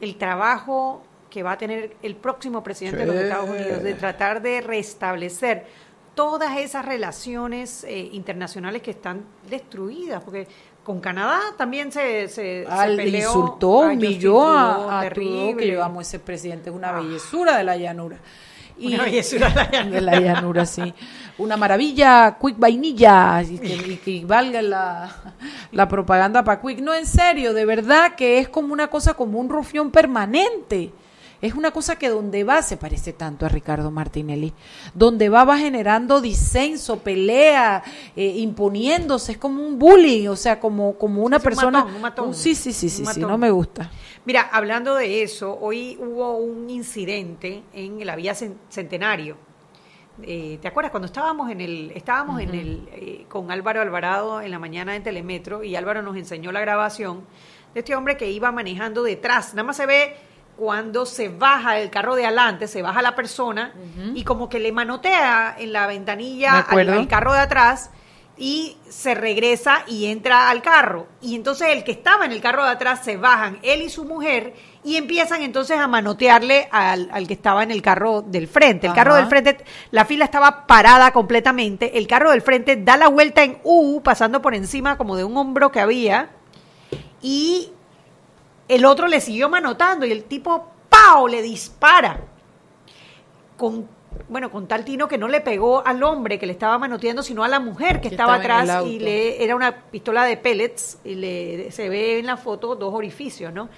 [0.00, 4.40] el trabajo que va a tener el próximo presidente de los Estados Unidos de tratar
[4.42, 5.66] de restablecer
[6.14, 10.48] todas esas relaciones eh, internacionales que están destruidas, porque
[10.82, 12.66] con Canadá también se, se,
[12.96, 13.28] peleó.
[13.28, 17.00] Insultó, humilló a, a, que amo ese presidente, es una ah.
[17.00, 18.18] bellezura de la llanura.
[18.78, 19.50] Y, una bellezura
[19.90, 20.66] de la llanura.
[20.66, 20.92] sí.
[21.38, 25.34] Una maravilla, Quick Vainilla, y que, valga la,
[25.72, 26.80] la propaganda para Quick.
[26.80, 30.92] No, en serio, de verdad que es como una cosa, como un rufión permanente.
[31.42, 34.52] Es una cosa que donde va se parece tanto a Ricardo Martinelli.
[34.94, 37.82] Donde va va generando disenso, pelea,
[38.16, 41.84] eh, imponiéndose, es como un bullying, o sea, como, como una persona...
[41.84, 43.90] Un matón, sí, sí, sí, sí, sí, no me gusta.
[44.26, 49.36] Mira, hablando de eso, hoy hubo un incidente en la vía Centenario.
[50.20, 54.50] Eh, ¿Te acuerdas cuando estábamos en el estábamos en el eh, con Álvaro Alvarado en
[54.50, 57.24] la mañana en Telemetro y Álvaro nos enseñó la grabación
[57.72, 60.16] de este hombre que iba manejando detrás, nada más se ve
[60.56, 63.74] cuando se baja el carro de adelante, se baja la persona
[64.14, 67.90] y como que le manotea en la ventanilla al, carro de atrás
[68.38, 71.06] y se regresa y entra al carro.
[71.20, 74.04] Y entonces el que estaba en el carro de atrás se bajan, él y su
[74.04, 78.86] mujer, y empiezan entonces a manotearle al, que estaba en el carro del frente.
[78.86, 83.08] El carro del frente, la fila estaba parada completamente, el carro del frente da la
[83.08, 86.30] vuelta en U, pasando por encima como de un hombro que había,
[87.22, 87.72] y
[88.68, 92.20] el otro le siguió manotando y el tipo, ¡pau!, le dispara.
[93.56, 93.88] Con,
[94.28, 97.44] bueno, con tal tino que no le pegó al hombre que le estaba manoteando, sino
[97.44, 101.70] a la mujer que, estaba, atrás y le era una pistola de pellets y le
[101.70, 103.68] se ve en la foto dos orificios, ¿no?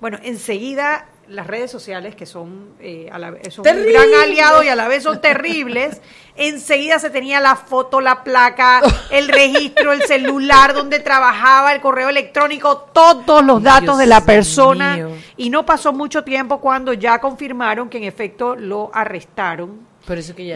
[0.00, 4.76] Bueno, enseguida las redes sociales, que son, eh, a la, un gran aliado y a
[4.76, 6.00] la vez son terribles,
[6.36, 12.08] enseguida se tenía la foto, la placa, el registro, el celular donde trabajaba, el correo
[12.08, 15.08] electrónico, todos los datos de la persona.
[15.36, 19.86] Y no pasó mucho tiempo cuando ya confirmaron que en efecto lo arrestaron.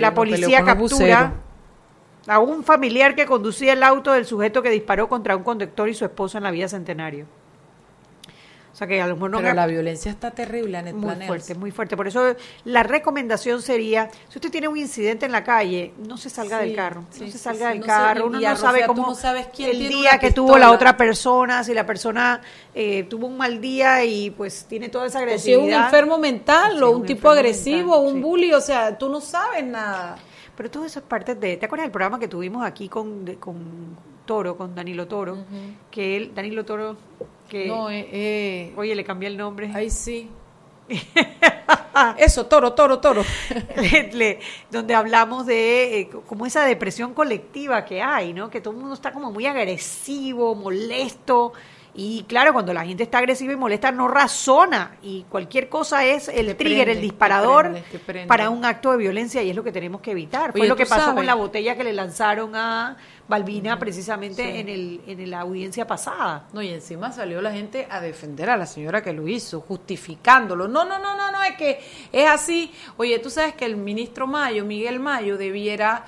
[0.00, 1.32] la policía captura
[2.26, 5.94] a un familiar que conducía el auto del sujeto que disparó contra un conductor y
[5.94, 7.26] su esposa en la vía Centenario.
[8.76, 11.14] O sea que a lo mejor no Pero la violencia está terrible en el Muy
[11.26, 11.96] fuerte, muy fuerte.
[11.96, 16.28] Por eso la recomendación sería, si usted tiene un incidente en la calle, no se
[16.28, 17.06] salga del carro.
[17.18, 18.26] no se salga del carro.
[18.26, 21.86] Uno no sabe cómo sabes quién el día que tuvo la otra persona, si la
[21.86, 22.42] persona
[22.74, 25.58] eh, tuvo un mal día y pues tiene toda esa agresividad.
[25.58, 29.08] O si es un enfermo mental o un, tipo agresivo, un bully, o sea, tú
[29.08, 30.18] no sabes nada.
[30.54, 31.56] Pero todo eso es parte de...
[31.56, 33.96] ¿Te acuerdas del programa que tuvimos aquí con, con
[34.26, 35.38] Toro, con Danilo Toro?
[35.90, 36.98] Que él, Danilo Toro
[37.52, 39.70] no, eh, eh, oye, le cambié el nombre.
[39.74, 40.28] Ay, sí.
[42.18, 43.24] Eso, toro, toro, toro.
[44.70, 48.50] donde hablamos de eh, como esa depresión colectiva que hay, ¿no?
[48.50, 51.52] Que todo el mundo está como muy agresivo, molesto.
[51.98, 54.96] Y claro, cuando la gente está agresiva y molesta, no razona.
[55.02, 57.74] Y cualquier cosa es el trigger, el disparador
[58.26, 60.52] para un acto de violencia y es lo que tenemos que evitar.
[60.52, 65.00] Fue lo que pasó con la botella que le lanzaron a Balbina precisamente en, el,
[65.06, 66.46] en la audiencia pasada.
[66.52, 70.68] No, y encima salió la gente a defender a la señora que lo hizo, justificándolo.
[70.68, 71.80] No, no, no, no, no, es que
[72.12, 72.74] es así.
[72.98, 76.04] Oye, tú sabes que el ministro Mayo, Miguel Mayo, debiera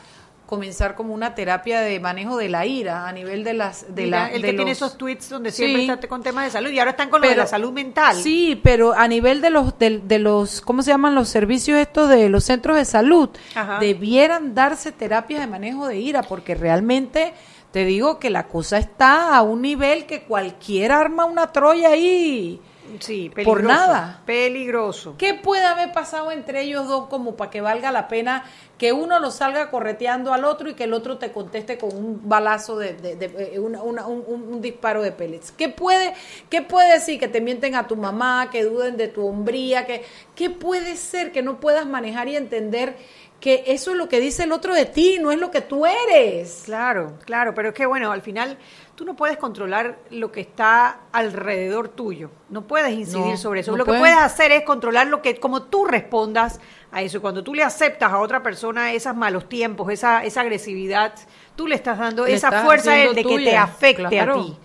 [0.48, 4.32] comenzar como una terapia de manejo de la ira a nivel de las de la
[4.32, 7.10] el que tiene esos tweets donde siempre está con temas de salud y ahora están
[7.10, 8.16] con lo de la salud mental.
[8.16, 12.30] sí pero a nivel de los de, los cómo se llaman los servicios estos de
[12.30, 13.28] los centros de salud
[13.78, 17.34] debieran darse terapias de manejo de ira porque realmente
[17.70, 22.58] te digo que la cosa está a un nivel que cualquier arma una troya ahí
[23.00, 24.22] Sí, peligroso, por nada.
[24.26, 25.14] Peligroso.
[25.18, 28.44] ¿Qué puede haber pasado entre ellos dos como para que valga la pena
[28.78, 32.28] que uno lo salga correteando al otro y que el otro te conteste con un
[32.28, 35.52] balazo de, eh, un, disparo de pellets?
[35.52, 36.14] ¿Qué puede,
[36.48, 39.84] ¿Qué puede decir que te mienten a tu mamá, que duden de tu hombría?
[39.84, 42.96] Que, ¿Qué puede ser que no puedas manejar y entender?
[43.40, 45.86] que eso es lo que dice el otro de ti, no es lo que tú
[45.86, 46.62] eres.
[46.64, 48.58] Claro, claro, pero es que bueno, al final
[48.98, 53.76] tú no puedes controlar lo que está alrededor tuyo, no puedes incidir sobre eso.
[53.76, 56.58] lo que puedes hacer es controlar lo que, como tú respondas
[56.90, 57.20] a eso.
[57.20, 61.14] Cuando tú le aceptas a otra persona esos malos tiempos, esa, esa agresividad,
[61.54, 64.56] tú le estás dando esa fuerza de que te afecte a ti.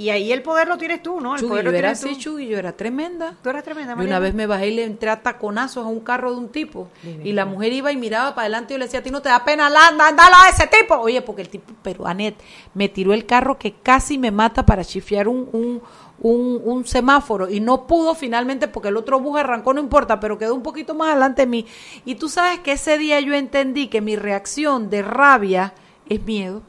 [0.00, 1.36] Y ahí el poder lo tienes tú, ¿no?
[1.36, 3.36] El poder yo era así, yo era tremenda.
[3.42, 3.94] Tú eras tremenda.
[3.98, 6.48] Y una vez me bajé y le entré a taconazos a un carro de un
[6.48, 6.88] tipo.
[7.22, 9.20] y la mujer iba y miraba para adelante y yo le decía, a ti no
[9.20, 10.94] te da pena, anda, andala a ese tipo.
[10.94, 12.34] Oye, porque el tipo, pero Anet,
[12.72, 15.82] me tiró el carro que casi me mata para chifiar un, un,
[16.20, 20.38] un, un, semáforo y no pudo finalmente porque el otro bus arrancó, no importa, pero
[20.38, 21.66] quedó un poquito más adelante de mí.
[22.06, 25.74] Y tú sabes que ese día yo entendí que mi reacción de rabia
[26.08, 26.62] es miedo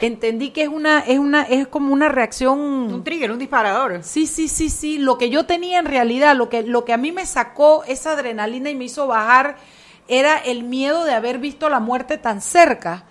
[0.00, 2.58] entendí que es una, es una, es como una reacción.
[2.60, 4.02] Un trigger, un disparador.
[4.02, 4.98] Sí, sí, sí, sí.
[4.98, 8.12] Lo que yo tenía en realidad, lo que, lo que a mí me sacó esa
[8.12, 9.56] adrenalina y me hizo bajar,
[10.08, 13.04] era el miedo de haber visto la muerte tan cerca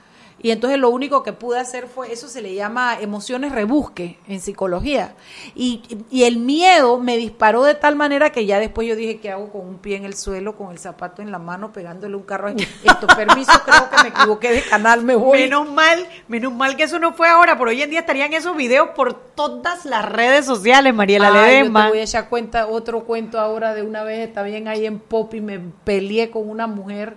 [0.43, 4.41] y entonces lo único que pude hacer fue, eso se le llama emociones rebusque en
[4.41, 5.15] psicología.
[5.55, 5.81] Y,
[6.11, 9.49] y el miedo me disparó de tal manera que ya después yo dije, ¿qué hago
[9.53, 12.49] con un pie en el suelo, con el zapato en la mano, pegándole un carro?
[12.49, 15.39] Esto, permiso, creo que me equivoqué de canal, me voy.
[15.39, 18.53] Menos mal, menos mal que eso no fue ahora, pero hoy en día estarían esos
[18.57, 21.79] videos por todas las redes sociales, Mariela Ay, Ledesma.
[21.79, 24.85] Yo te voy a echar cuenta, otro cuento ahora de una vez, está bien ahí
[24.85, 27.15] en Pop y me peleé con una mujer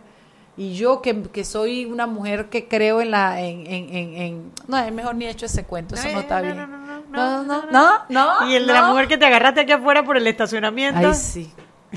[0.57, 4.79] y yo que, que, soy una mujer que creo en la en, en, en, no
[4.79, 6.57] es mejor ni hecho ese cuento eso no, está bien.
[6.57, 6.67] no
[7.11, 10.17] no no, no no y el de la mujer que te agarraste aquí afuera por
[10.17, 11.09] el estacionamiento.
[11.09, 11.53] Ay sí.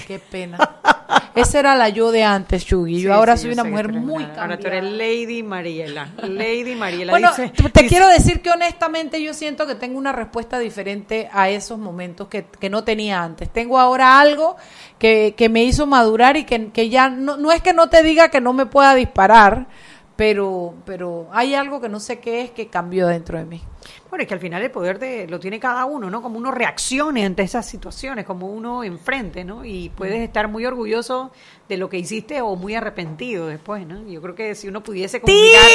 [0.08, 0.58] Qué pena
[1.36, 4.58] esa era la yo de antes Chugi yo ahora soy una mujer muy cambiada ahora
[4.60, 6.10] tú eres Lady Mariela.
[6.22, 7.32] Lady Mariela bueno
[7.72, 12.28] te quiero decir que honestamente yo siento que tengo una respuesta diferente a esos momentos
[12.28, 13.50] que, que no tenía antes.
[13.50, 14.56] Tengo ahora algo
[14.98, 18.04] que, que me hizo madurar y que, que ya no, no es que no te
[18.04, 19.68] diga que no me pueda disparar,
[20.16, 23.62] pero, pero hay algo que no sé qué es que cambió dentro de mí.
[24.10, 26.22] Bueno, es que al final el poder de, lo tiene cada uno, ¿no?
[26.22, 29.64] Como uno reaccione ante esas situaciones, como uno enfrente, ¿no?
[29.64, 31.32] Y puedes estar muy orgulloso
[31.68, 34.08] de lo que hiciste o muy arrepentido después, ¿no?
[34.08, 35.68] Yo creo que si uno pudiese combinar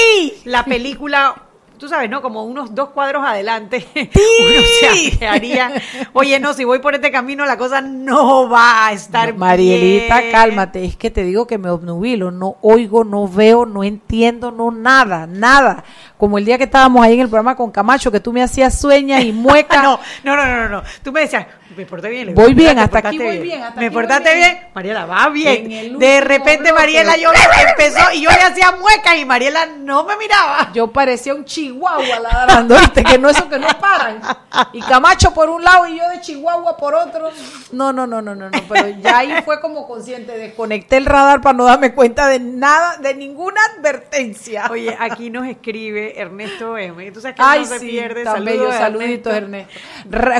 [0.44, 2.22] la película tú sabes, ¿no?
[2.22, 4.60] Como unos dos cuadros adelante, uno
[5.18, 5.72] se haría,
[6.12, 10.84] oye, no, si voy por este camino la cosa no va a estar Marielita, cálmate,
[10.84, 15.26] es que te digo que me obnubilo, no oigo, no veo, no entiendo, no nada,
[15.26, 15.84] nada.
[16.16, 18.78] Como el día que estábamos ahí en el programa con Camacho, que tú me hacías
[18.78, 19.82] sueña y mueca.
[19.82, 21.46] no, no, no, no, no, tú me decías,
[21.76, 22.34] me porté bien.
[22.34, 23.62] Voy bien, hasta aquí voy bien.
[23.76, 24.60] me portaste bien.
[24.74, 25.98] Mariela, va bien.
[25.98, 27.30] De repente Mariela yo
[27.68, 30.70] empezó y yo le hacía muecas y Mariela no me miraba.
[30.72, 33.02] Yo parecía un chihuahua ladrando, ¿viste?
[33.02, 34.20] Que no eso que no paran.
[34.72, 37.30] Y Camacho por un lado y yo de Chihuahua por otro.
[37.72, 38.58] No, no, no, no, no, no.
[38.68, 40.36] Pero ya ahí fue como consciente.
[40.36, 44.68] Desconecté el radar para no darme cuenta de nada, de ninguna advertencia.
[44.70, 47.12] Oye, aquí nos escribe Ernesto M.
[47.14, 48.24] Sabes que Ay, no se pierde.
[48.24, 49.72] Saludos, saluditos, Ernesto.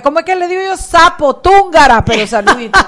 [0.03, 0.77] ¿Cómo es que le digo yo?
[1.15, 2.85] Sapo Túngara, pero saluditos.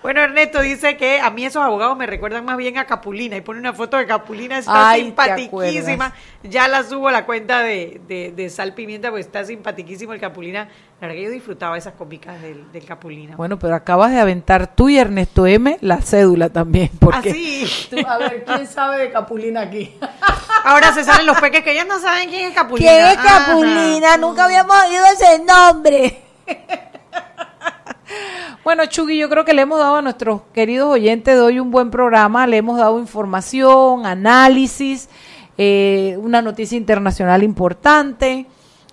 [0.00, 3.40] bueno, Ernesto dice que a mí esos abogados me recuerdan más bien a Capulina y
[3.40, 6.12] pone una foto de Capulina, está simpaticísima.
[6.44, 10.68] Ya la subo a la cuenta de, de, Sal Pimienta, pues está simpaticísimo el Capulina.
[11.00, 13.34] La verdad que yo disfrutaba esas cómicas del, Capulina.
[13.34, 16.90] Bueno, pero acabas de aventar tú y Ernesto M la cédula también.
[17.00, 17.66] Porque
[18.06, 19.98] ¿Ah, a ver, ¿quién sabe de Capulina aquí?
[20.64, 22.88] Ahora se salen los peques que ellos no saben quién es Capulina.
[22.88, 24.16] ¿Quién es Capulina?
[24.16, 26.22] Nunca habíamos oído ese nombre.
[28.64, 31.70] Bueno, Chugui, yo creo que le hemos dado a nuestros queridos oyentes de hoy un
[31.70, 35.08] buen programa, le hemos dado información, análisis,
[35.56, 38.46] eh, una noticia internacional importante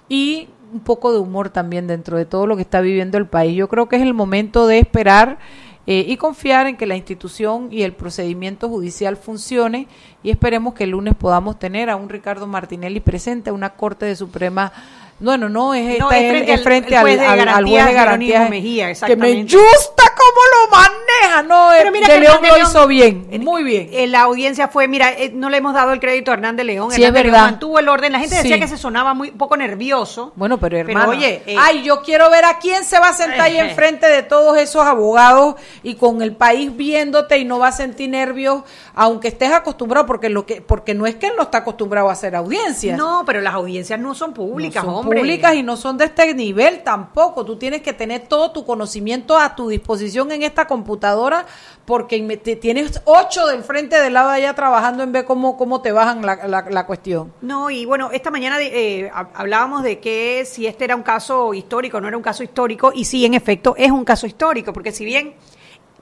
[0.07, 3.55] y un poco de humor también dentro de todo lo que está viviendo el país.
[3.55, 5.37] Yo creo que es el momento de esperar
[5.85, 9.87] eh, y confiar en que la institución y el procedimiento judicial funcione
[10.23, 14.05] y esperemos que el lunes podamos tener a un Ricardo Martinelli presente a una Corte
[14.05, 14.73] de Suprema
[15.19, 20.41] bueno, no, es, no, es frente, al, juez de garantía Mejía, que me gusta cómo
[20.53, 23.89] lo maneja, no, Pero mira de León lo hizo bien, muy bien.
[23.93, 26.91] En la audiencia fue, mira, eh, no le hemos dado el crédito a Hernández León,
[26.91, 27.41] sí, es verdad.
[27.41, 30.33] mantuvo el orden, la gente decía que se sonaba muy poco nervioso.
[30.35, 33.41] Bueno, pero hermano, oye, eh, ay, yo quiero ver a quién se va a sentar
[33.41, 37.71] ahí enfrente de todos esos abogados y con el país viéndote y no va a
[37.71, 38.63] sentir nervios,
[38.93, 42.13] aunque estés acostumbrado, porque lo que porque no es que él no está acostumbrado a
[42.13, 42.97] hacer audiencias.
[42.97, 46.33] No, pero las audiencias no son públicas, no son públicas y no son de este
[46.33, 47.45] nivel tampoco.
[47.45, 51.45] Tú tienes que tener todo tu conocimiento a tu disposición en esta computadora
[51.85, 52.19] porque
[52.61, 56.25] tienes ocho del frente del lado de allá trabajando en ver cómo, cómo te bajan
[56.25, 57.33] la, la, cuestión.
[57.41, 62.01] No, y bueno, esta mañana eh, hablábamos de que si este era un caso histórico,
[62.01, 65.05] no era un caso histórico, y sí, en efecto, es un caso histórico, porque si
[65.05, 65.35] bien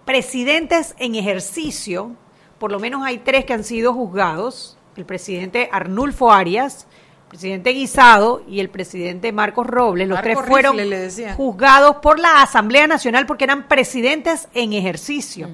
[0.06, 2.16] presidentes en ejercicio,
[2.58, 6.88] por lo menos hay tres que han sido juzgados, el presidente Arnulfo Arias,
[7.36, 10.77] presidente Guisado y el presidente Marcos Robles, los tres fueron
[11.36, 15.49] juzgados por la Asamblea Nacional porque eran presidentes en ejercicio.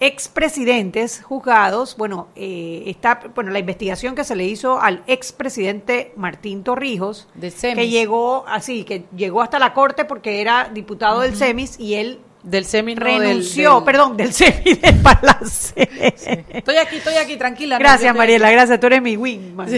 [0.00, 6.64] Expresidentes juzgados, bueno, eh, está, bueno, la investigación que se le hizo al expresidente Martín
[6.64, 7.28] Torrijos,
[7.60, 12.18] que llegó así, que llegó hasta la corte porque era diputado del CEMIS y él
[12.42, 15.74] del semi renunció, perdón, del semi del Palacio.
[15.76, 17.78] Estoy aquí, estoy aquí, tranquila.
[17.78, 19.68] Gracias, Mariela, gracias, tú eres mi wingman.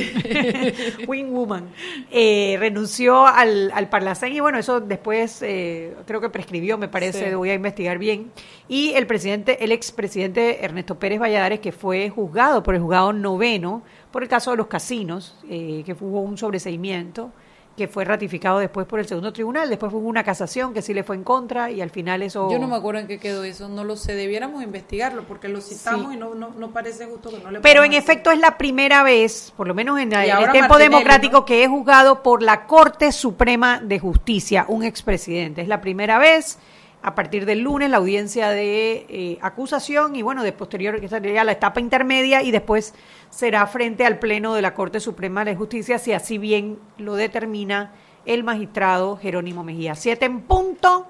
[1.06, 1.70] wing woman.
[2.10, 7.34] Eh, renunció al, al Parlacén y bueno, eso después eh, creo que prescribió, me parece,
[7.34, 8.30] voy a investigar bien.
[8.68, 13.82] Y el presidente, el expresidente Ernesto Pérez Valladares, que fue juzgado por el juzgado noveno
[14.10, 17.30] por el caso de los casinos, eh, que hubo un sobreseimiento
[17.78, 21.04] que fue ratificado después por el segundo tribunal, después hubo una casación que sí le
[21.04, 22.50] fue en contra y al final eso...
[22.50, 25.60] Yo no me acuerdo en qué quedó eso, no lo sé, debiéramos investigarlo porque lo
[25.60, 28.58] citamos y no, no, no, parece justo que no le Pero en efecto es la
[28.58, 33.12] primera vez, por lo menos en, el tiempo democrático, que es juzgado por la Corte
[33.12, 35.62] Suprema de Justicia, un expresidente.
[35.62, 36.58] Es la primera vez
[37.02, 41.44] a partir del lunes la audiencia de eh, acusación y bueno, de posterior que sería
[41.44, 42.94] la etapa intermedia y después
[43.30, 47.92] será frente al Pleno de la Corte Suprema de Justicia si así bien lo determina
[48.26, 49.94] el magistrado Jerónimo Mejía.
[49.94, 51.06] Siete en punto.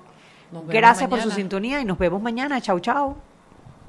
[0.66, 2.60] Gracias por su sintonía y nos vemos mañana.
[2.60, 3.16] Chau, chau.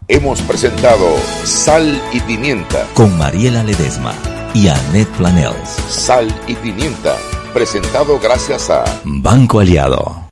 [0.07, 1.05] Hemos presentado
[1.43, 4.13] Sal y Pimienta con Mariela Ledesma
[4.55, 5.69] y Annette Planels.
[5.87, 7.15] Sal y Pimienta,
[7.53, 10.27] presentado gracias a Banco Aliado.